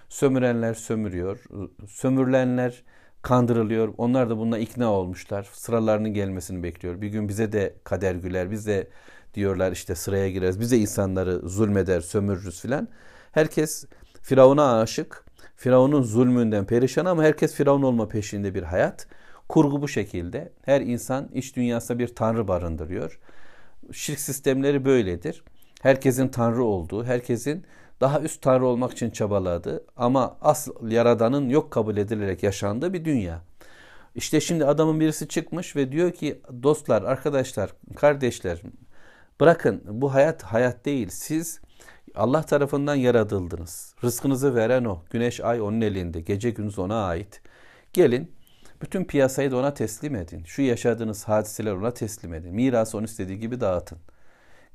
Sömürenler 0.08 0.74
sömürüyor, 0.74 1.44
sömürülenler 1.88 2.82
kandırılıyor. 3.22 3.94
Onlar 3.98 4.30
da 4.30 4.38
bununla 4.38 4.58
ikna 4.58 4.92
olmuşlar. 4.92 5.48
Sıralarının 5.52 6.14
gelmesini 6.14 6.62
bekliyor. 6.62 7.00
Bir 7.00 7.08
gün 7.08 7.28
bize 7.28 7.52
de 7.52 7.74
kader 7.84 8.14
güler, 8.14 8.50
biz 8.50 8.66
de 8.66 8.88
diyorlar 9.34 9.72
işte 9.72 9.94
sıraya 9.94 10.30
gireriz. 10.30 10.60
Bize 10.60 10.76
insanları 10.76 11.48
zulmeder, 11.48 12.00
sömürürüz 12.00 12.60
filan. 12.60 12.88
Herkes 13.32 13.84
Firavun'a 14.22 14.80
aşık. 14.80 15.24
Firavun'un 15.56 16.02
zulmünden 16.02 16.64
perişan 16.66 17.04
ama 17.04 17.22
herkes 17.24 17.54
Firavun 17.54 17.82
olma 17.82 18.08
peşinde 18.08 18.54
bir 18.54 18.62
hayat. 18.62 19.06
Kurgu 19.48 19.82
bu 19.82 19.88
şekilde. 19.88 20.52
Her 20.64 20.80
insan 20.80 21.28
iç 21.32 21.56
dünyasında 21.56 21.98
bir 21.98 22.08
tanrı 22.08 22.48
barındırıyor. 22.48 23.20
Şirk 23.92 24.20
sistemleri 24.20 24.84
böyledir. 24.84 25.44
Herkesin 25.82 26.28
tanrı 26.28 26.64
olduğu, 26.64 27.04
herkesin 27.04 27.64
daha 28.00 28.20
üst 28.20 28.42
tanrı 28.42 28.66
olmak 28.66 28.92
için 28.92 29.10
çabaladığı 29.10 29.84
ama 29.96 30.36
asıl 30.40 30.90
yaradanın 30.90 31.48
yok 31.48 31.70
kabul 31.70 31.96
edilerek 31.96 32.42
yaşandığı 32.42 32.92
bir 32.92 33.04
dünya. 33.04 33.40
İşte 34.14 34.40
şimdi 34.40 34.64
adamın 34.64 35.00
birisi 35.00 35.28
çıkmış 35.28 35.76
ve 35.76 35.92
diyor 35.92 36.12
ki 36.12 36.40
dostlar, 36.62 37.02
arkadaşlar, 37.02 37.70
kardeşler 37.96 38.62
bırakın 39.40 39.82
bu 39.86 40.14
hayat 40.14 40.42
hayat 40.42 40.84
değil. 40.84 41.08
Siz 41.10 41.60
Allah 42.14 42.42
tarafından 42.42 42.94
yaratıldınız. 42.94 43.94
Rızkınızı 44.04 44.54
veren 44.54 44.84
o. 44.84 45.02
Güneş, 45.10 45.40
ay 45.40 45.60
onun 45.60 45.80
elinde. 45.80 46.20
Gece 46.20 46.50
gündüz 46.50 46.78
ona 46.78 47.04
ait. 47.04 47.42
Gelin 47.92 48.32
bütün 48.82 49.04
piyasayı 49.04 49.50
da 49.50 49.56
ona 49.56 49.74
teslim 49.74 50.16
edin. 50.16 50.44
Şu 50.44 50.62
yaşadığınız 50.62 51.24
hadiseler 51.24 51.72
ona 51.72 51.94
teslim 51.94 52.34
edin. 52.34 52.54
Mirası 52.54 52.96
onun 52.98 53.04
istediği 53.04 53.38
gibi 53.38 53.60
dağıtın. 53.60 53.98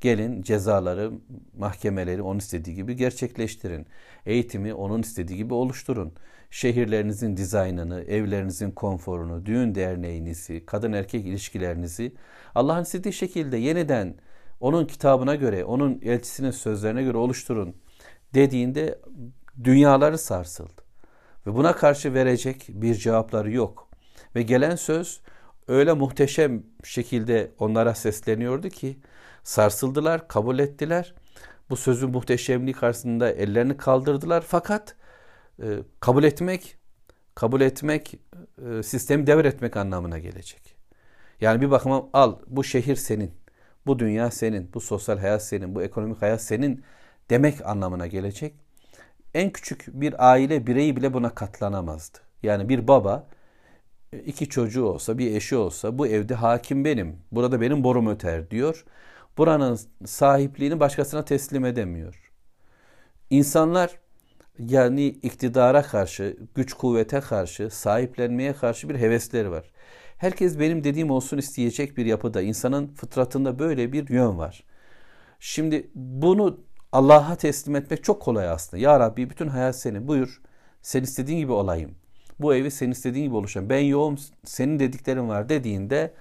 Gelin 0.01 0.41
cezaları, 0.41 1.11
mahkemeleri 1.57 2.21
onun 2.21 2.39
istediği 2.39 2.75
gibi 2.75 2.95
gerçekleştirin. 2.95 3.87
Eğitimi 4.25 4.73
onun 4.73 5.01
istediği 5.01 5.37
gibi 5.37 5.53
oluşturun. 5.53 6.13
Şehirlerinizin 6.51 7.37
dizaynını, 7.37 8.01
evlerinizin 8.01 8.71
konforunu, 8.71 9.45
düğün 9.45 9.75
derneğinizi, 9.75 10.65
kadın 10.65 10.93
erkek 10.93 11.25
ilişkilerinizi 11.25 12.13
Allah'ın 12.55 12.83
istediği 12.83 13.13
şekilde 13.13 13.57
yeniden 13.57 14.15
onun 14.59 14.85
kitabına 14.85 15.35
göre, 15.35 15.63
onun 15.65 16.01
elçisinin 16.01 16.51
sözlerine 16.51 17.03
göre 17.03 17.17
oluşturun 17.17 17.75
dediğinde 18.33 18.99
dünyaları 19.63 20.17
sarsıldı. 20.17 20.81
Ve 21.47 21.55
buna 21.55 21.75
karşı 21.75 22.13
verecek 22.13 22.65
bir 22.69 22.95
cevapları 22.95 23.51
yok. 23.51 23.88
Ve 24.35 24.41
gelen 24.41 24.75
söz 24.75 25.21
öyle 25.67 25.93
muhteşem 25.93 26.63
şekilde 26.83 27.51
onlara 27.59 27.95
sesleniyordu 27.95 28.69
ki 28.69 28.99
sarsıldılar, 29.43 30.27
kabul 30.27 30.59
ettiler. 30.59 31.13
Bu 31.69 31.75
sözün 31.75 32.09
muhteşemliği 32.09 32.73
karşısında 32.73 33.31
ellerini 33.31 33.77
kaldırdılar 33.77 34.43
fakat 34.47 34.95
e, 35.61 35.65
kabul 35.99 36.23
etmek 36.23 36.79
kabul 37.39 37.61
etmek 37.61 38.19
e, 38.65 38.83
sistemi 38.83 39.27
devretmek 39.27 39.77
anlamına 39.77 40.19
gelecek. 40.19 40.75
Yani 41.41 41.61
bir 41.61 41.71
bakıma 41.71 42.09
al 42.13 42.35
bu 42.47 42.63
şehir 42.63 42.95
senin. 42.95 43.31
Bu 43.85 43.99
dünya 43.99 44.31
senin, 44.31 44.73
bu 44.73 44.79
sosyal 44.79 45.17
hayat 45.17 45.43
senin, 45.43 45.75
bu 45.75 45.83
ekonomik 45.83 46.21
hayat 46.21 46.41
senin 46.41 46.83
demek 47.29 47.65
anlamına 47.65 48.07
gelecek. 48.07 48.55
En 49.33 49.49
küçük 49.49 49.87
bir 49.87 50.29
aile 50.31 50.67
bireyi 50.67 50.95
bile 50.95 51.13
buna 51.13 51.35
katlanamazdı. 51.35 52.17
Yani 52.43 52.69
bir 52.69 52.87
baba 52.87 53.27
iki 54.25 54.49
çocuğu 54.49 54.83
olsa, 54.85 55.17
bir 55.17 55.35
eşi 55.35 55.55
olsa 55.55 55.97
bu 55.97 56.07
evde 56.07 56.35
hakim 56.35 56.85
benim. 56.85 57.17
Burada 57.31 57.61
benim 57.61 57.83
borum 57.83 58.07
öter 58.07 58.51
diyor. 58.51 58.85
Buranın 59.37 59.79
sahipliğini 60.05 60.79
başkasına 60.79 61.25
teslim 61.25 61.65
edemiyor. 61.65 62.31
İnsanlar 63.29 63.99
yani 64.59 65.05
iktidara 65.07 65.81
karşı, 65.81 66.37
güç 66.55 66.73
kuvvete 66.73 67.19
karşı, 67.19 67.69
sahiplenmeye 67.69 68.53
karşı 68.53 68.89
bir 68.89 68.95
hevesleri 68.95 69.51
var. 69.51 69.71
Herkes 70.17 70.59
benim 70.59 70.83
dediğim 70.83 71.11
olsun 71.11 71.37
isteyecek 71.37 71.97
bir 71.97 72.05
yapıda. 72.05 72.41
İnsanın 72.41 72.87
fıtratında 72.87 73.59
böyle 73.59 73.93
bir 73.93 74.09
yön 74.09 74.37
var. 74.37 74.63
Şimdi 75.39 75.91
bunu 75.95 76.59
Allah'a 76.91 77.35
teslim 77.35 77.75
etmek 77.75 78.03
çok 78.03 78.21
kolay 78.21 78.49
aslında. 78.49 78.83
Ya 78.83 78.99
Rabbi 78.99 79.29
bütün 79.29 79.47
hayat 79.47 79.75
senin. 79.79 80.07
Buyur. 80.07 80.41
Sen 80.81 81.03
istediğin 81.03 81.39
gibi 81.39 81.51
olayım. 81.51 81.95
Bu 82.39 82.55
evi 82.55 82.71
sen 82.71 82.91
istediğin 82.91 83.25
gibi 83.25 83.35
oluşan. 83.35 83.69
Ben 83.69 83.79
yoğum 83.79 84.15
senin 84.45 84.79
dediklerin 84.79 85.29
var 85.29 85.49
dediğinde 85.49 86.13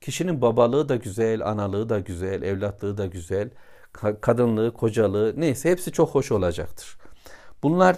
kişinin 0.00 0.40
babalığı 0.42 0.88
da 0.88 0.96
güzel, 0.96 1.46
analığı 1.46 1.88
da 1.88 2.00
güzel, 2.00 2.42
evlatlığı 2.42 2.98
da 2.98 3.06
güzel, 3.06 3.50
kadınlığı, 4.20 4.74
kocalığı 4.74 5.34
neyse 5.36 5.70
hepsi 5.70 5.92
çok 5.92 6.14
hoş 6.14 6.32
olacaktır. 6.32 6.98
Bunlar 7.62 7.96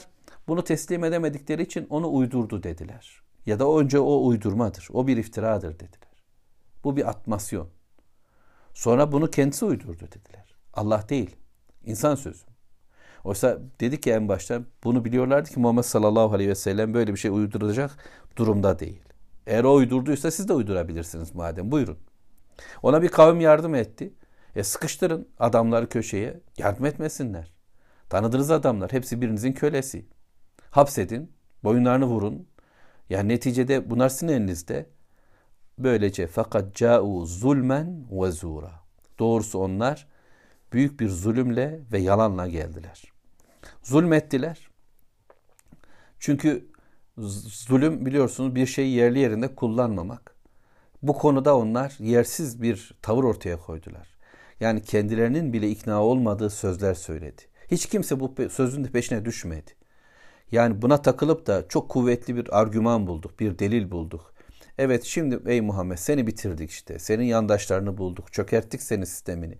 bunu 0.48 0.64
teslim 0.64 1.04
edemedikleri 1.04 1.62
için 1.62 1.86
onu 1.90 2.12
uydurdu 2.12 2.62
dediler. 2.62 3.22
Ya 3.46 3.58
da 3.58 3.76
önce 3.78 3.98
o 3.98 4.26
uydurmadır. 4.26 4.88
O 4.92 5.06
bir 5.06 5.16
iftiradır 5.16 5.74
dediler. 5.74 6.24
Bu 6.84 6.96
bir 6.96 7.08
atmasyon. 7.08 7.68
Sonra 8.74 9.12
bunu 9.12 9.30
kendisi 9.30 9.64
uydurdu 9.64 10.04
dediler. 10.12 10.54
Allah 10.74 11.08
değil. 11.08 11.36
İnsan 11.84 12.14
sözü. 12.14 12.49
Oysa 13.24 13.58
dedik 13.80 14.02
ki 14.02 14.12
en 14.12 14.28
başta 14.28 14.62
bunu 14.84 15.04
biliyorlardı 15.04 15.50
ki 15.50 15.60
Muhammed 15.60 15.82
sallallahu 15.82 16.34
aleyhi 16.34 16.50
ve 16.50 16.54
sellem 16.54 16.94
böyle 16.94 17.12
bir 17.12 17.18
şey 17.18 17.30
uyduracak 17.30 17.90
durumda 18.36 18.78
değil. 18.78 19.02
Eğer 19.46 19.64
o 19.64 19.74
uydurduysa 19.74 20.30
siz 20.30 20.48
de 20.48 20.52
uydurabilirsiniz 20.52 21.34
madem. 21.34 21.70
Buyurun. 21.70 21.98
Ona 22.82 23.02
bir 23.02 23.08
kavim 23.08 23.40
yardım 23.40 23.74
etti. 23.74 24.12
E 24.56 24.62
sıkıştırın 24.62 25.28
adamları 25.38 25.88
köşeye. 25.88 26.40
Yardım 26.58 26.86
etmesinler. 26.86 27.50
Tanıdığınız 28.08 28.50
adamlar. 28.50 28.92
Hepsi 28.92 29.20
birinizin 29.20 29.52
kölesi. 29.52 30.06
Hapsedin. 30.70 31.32
Boyunlarını 31.64 32.04
vurun. 32.04 32.48
Yani 33.10 33.28
neticede 33.28 33.90
bunlar 33.90 34.08
sizin 34.08 34.28
elinizde. 34.28 34.86
Böylece 35.78 36.26
fakat 36.26 36.74
ca'u 36.74 37.26
zulmen 37.26 38.06
ve 38.10 38.30
zura. 38.30 38.72
Doğrusu 39.18 39.58
onlar 39.58 40.06
büyük 40.72 41.00
bir 41.00 41.08
zulümle 41.08 41.80
ve 41.92 41.98
yalanla 41.98 42.48
geldiler. 42.48 43.09
Zulmettiler. 43.82 44.70
Çünkü 46.18 46.66
zulüm 47.18 48.06
biliyorsunuz 48.06 48.54
bir 48.54 48.66
şeyi 48.66 48.94
yerli 48.94 49.18
yerinde 49.18 49.54
kullanmamak. 49.54 50.34
Bu 51.02 51.12
konuda 51.12 51.56
onlar 51.56 51.96
yersiz 51.98 52.62
bir 52.62 52.94
tavır 53.02 53.24
ortaya 53.24 53.56
koydular. 53.56 54.08
Yani 54.60 54.82
kendilerinin 54.82 55.52
bile 55.52 55.70
ikna 55.70 56.02
olmadığı 56.02 56.50
sözler 56.50 56.94
söyledi. 56.94 57.42
Hiç 57.70 57.86
kimse 57.86 58.20
bu 58.20 58.34
sözün 58.50 58.84
de 58.84 58.88
peşine 58.90 59.24
düşmedi. 59.24 59.70
Yani 60.52 60.82
buna 60.82 61.02
takılıp 61.02 61.46
da 61.46 61.68
çok 61.68 61.88
kuvvetli 61.88 62.36
bir 62.36 62.60
argüman 62.60 63.06
bulduk, 63.06 63.40
bir 63.40 63.58
delil 63.58 63.90
bulduk. 63.90 64.34
Evet 64.78 65.04
şimdi 65.04 65.40
ey 65.46 65.60
Muhammed 65.60 65.98
seni 65.98 66.26
bitirdik 66.26 66.70
işte. 66.70 66.98
Senin 66.98 67.24
yandaşlarını 67.24 67.98
bulduk. 67.98 68.32
Çökerttik 68.32 68.82
senin 68.82 69.04
sistemini. 69.04 69.58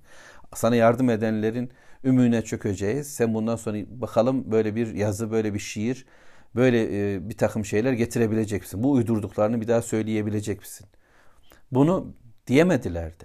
Sana 0.55 0.77
yardım 0.77 1.11
edenlerin 1.11 1.71
ümüne 2.05 2.43
çökeceğiz. 2.43 3.13
Sen 3.13 3.35
bundan 3.35 3.57
sonra 3.57 3.79
bakalım 3.89 4.53
böyle 4.53 4.75
bir 4.75 4.95
yazı, 4.95 5.31
böyle 5.31 5.55
bir 5.55 5.59
şiir, 5.59 6.07
böyle 6.55 7.15
e, 7.15 7.29
bir 7.29 7.37
takım 7.37 7.65
şeyler 7.65 7.93
getirebilecek 7.93 8.63
misin? 8.63 8.83
Bu 8.83 8.93
uydurduklarını 8.93 9.61
bir 9.61 9.69
daha 9.69 9.83
söyleyebilecek 9.83 10.61
misin? 10.61 10.87
Bunu 11.73 12.15
diyemedilerdi. 12.47 13.25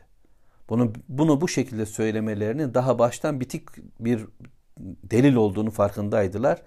Bunu 0.69 0.93
bunu 1.09 1.41
bu 1.41 1.47
şekilde 1.47 1.85
söylemelerinin 1.85 2.73
daha 2.73 2.99
baştan 2.99 3.39
bitik 3.39 3.69
bir 3.99 4.25
delil 4.79 5.35
olduğunu 5.35 5.71
farkındaydılar. 5.71 6.61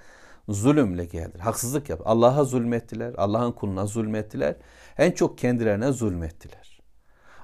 Zulümle 0.48 1.04
geldi. 1.04 1.38
Haksızlık 1.38 1.88
yap. 1.88 2.00
Allah'a 2.04 2.44
zulmettiler. 2.44 3.14
Allah'ın 3.16 3.52
kuluna 3.52 3.86
zulmettiler. 3.86 4.56
En 4.98 5.10
çok 5.10 5.38
kendilerine 5.38 5.92
zulmettiler. 5.92 6.80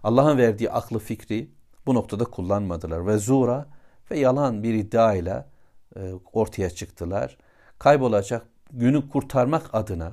Allah'ın 0.02 0.38
verdiği 0.38 0.70
aklı 0.70 0.98
fikri 0.98 1.50
bu 1.86 1.94
noktada 1.94 2.24
kullanmadılar. 2.24 3.06
Ve 3.06 3.18
zura 3.18 3.66
ve 4.10 4.18
yalan 4.18 4.62
bir 4.62 4.74
iddiayla 4.74 5.48
e, 5.96 6.00
ortaya 6.32 6.70
çıktılar. 6.70 7.36
Kaybolacak 7.78 8.46
günü 8.72 9.08
kurtarmak 9.08 9.62
adına 9.72 10.12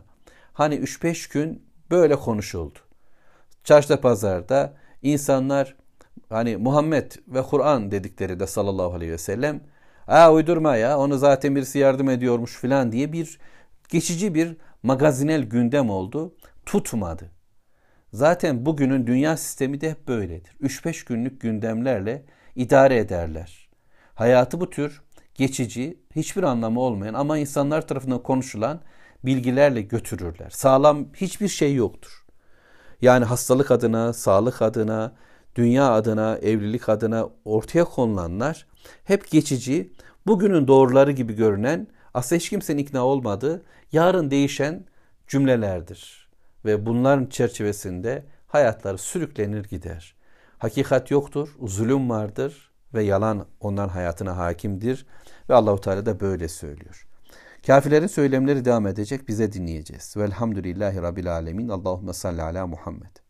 hani 0.54 0.76
3-5 0.76 1.34
gün 1.34 1.66
böyle 1.92 2.16
konuşuldu. 2.16 2.80
Çarşıda 3.64 4.02
pazarda 4.02 4.74
insanlar 5.02 5.76
hani 6.30 6.58
Muhammed 6.58 7.12
ve 7.28 7.42
Kur'an 7.42 7.92
dedikleri 7.92 8.40
de 8.40 8.48
sallallahu 8.48 8.94
aleyhi 8.94 9.12
ve 9.12 9.18
sellem 9.18 9.62
Aa 10.08 10.34
uydurma 10.34 10.76
ya 10.76 11.00
onu 11.00 11.18
zaten 11.18 11.56
birisi 11.56 11.80
yardım 11.80 12.10
ediyormuş 12.10 12.56
filan 12.56 12.92
diye 12.92 13.14
bir 13.14 13.40
geçici 13.90 14.36
bir 14.36 14.58
magazinel 14.84 15.44
gündem 15.44 15.90
oldu. 15.90 16.36
Tutmadı. 16.66 17.32
Zaten 18.14 18.66
bugünün 18.66 19.08
dünya 19.08 19.38
sistemi 19.38 19.82
de 19.82 19.90
hep 19.90 20.08
böyledir. 20.08 20.56
3-5 20.62 21.08
günlük 21.08 21.42
gündemlerle 21.42 22.24
idare 22.56 22.98
ederler. 22.98 23.61
Hayatı 24.16 24.62
bu 24.62 24.70
tür 24.70 25.02
geçici, 25.36 26.00
hiçbir 26.16 26.44
anlamı 26.44 26.80
olmayan 26.80 27.14
ama 27.14 27.38
insanlar 27.38 27.88
tarafından 27.88 28.24
konuşulan 28.24 28.82
bilgilerle 29.24 29.82
götürürler. 29.82 30.50
Sağlam 30.50 31.06
hiçbir 31.14 31.48
şey 31.48 31.76
yoktur. 31.76 32.26
Yani 33.02 33.26
hastalık 33.26 33.72
adına, 33.72 34.14
sağlık 34.14 34.62
adına, 34.62 35.16
dünya 35.56 35.92
adına, 35.92 36.38
evlilik 36.38 36.90
adına 36.90 37.30
ortaya 37.46 37.86
konulanlar 37.86 38.68
hep 39.04 39.32
geçici, 39.32 39.94
bugünün 40.28 40.68
doğruları 40.68 41.12
gibi 41.12 41.34
görünen, 41.34 41.88
aslında 42.14 42.40
hiç 42.40 42.50
kimsenin 42.50 42.78
ikna 42.78 43.06
olmadığı, 43.06 43.64
yarın 43.92 44.32
değişen 44.32 44.86
cümlelerdir. 45.28 46.30
Ve 46.66 46.86
bunların 46.86 47.26
çerçevesinde 47.26 48.26
hayatları 48.48 48.98
sürüklenir 48.98 49.64
gider. 49.64 50.16
Hakikat 50.58 51.12
yoktur, 51.12 51.56
zulüm 51.62 52.10
vardır 52.10 52.71
ve 52.94 53.04
yalan 53.04 53.46
onların 53.60 53.90
hayatına 53.90 54.38
hakimdir 54.38 55.06
ve 55.50 55.54
Allahu 55.54 55.82
Teala 55.82 56.06
da 56.06 56.20
böyle 56.20 56.48
söylüyor. 56.48 57.08
Kafirlerin 57.68 58.08
söylemleri 58.08 58.66
devam 58.66 58.88
edecek, 58.88 59.28
bize 59.28 59.54
dinleyeceğiz. 59.54 60.18
Velhamdülillahi 60.18 61.02
Rabbil 61.02 61.32
Alemin. 61.32 61.70
Allahümme 61.70 62.14
salli 62.14 62.42
ala 62.42 62.68
Muhammed. 62.68 63.21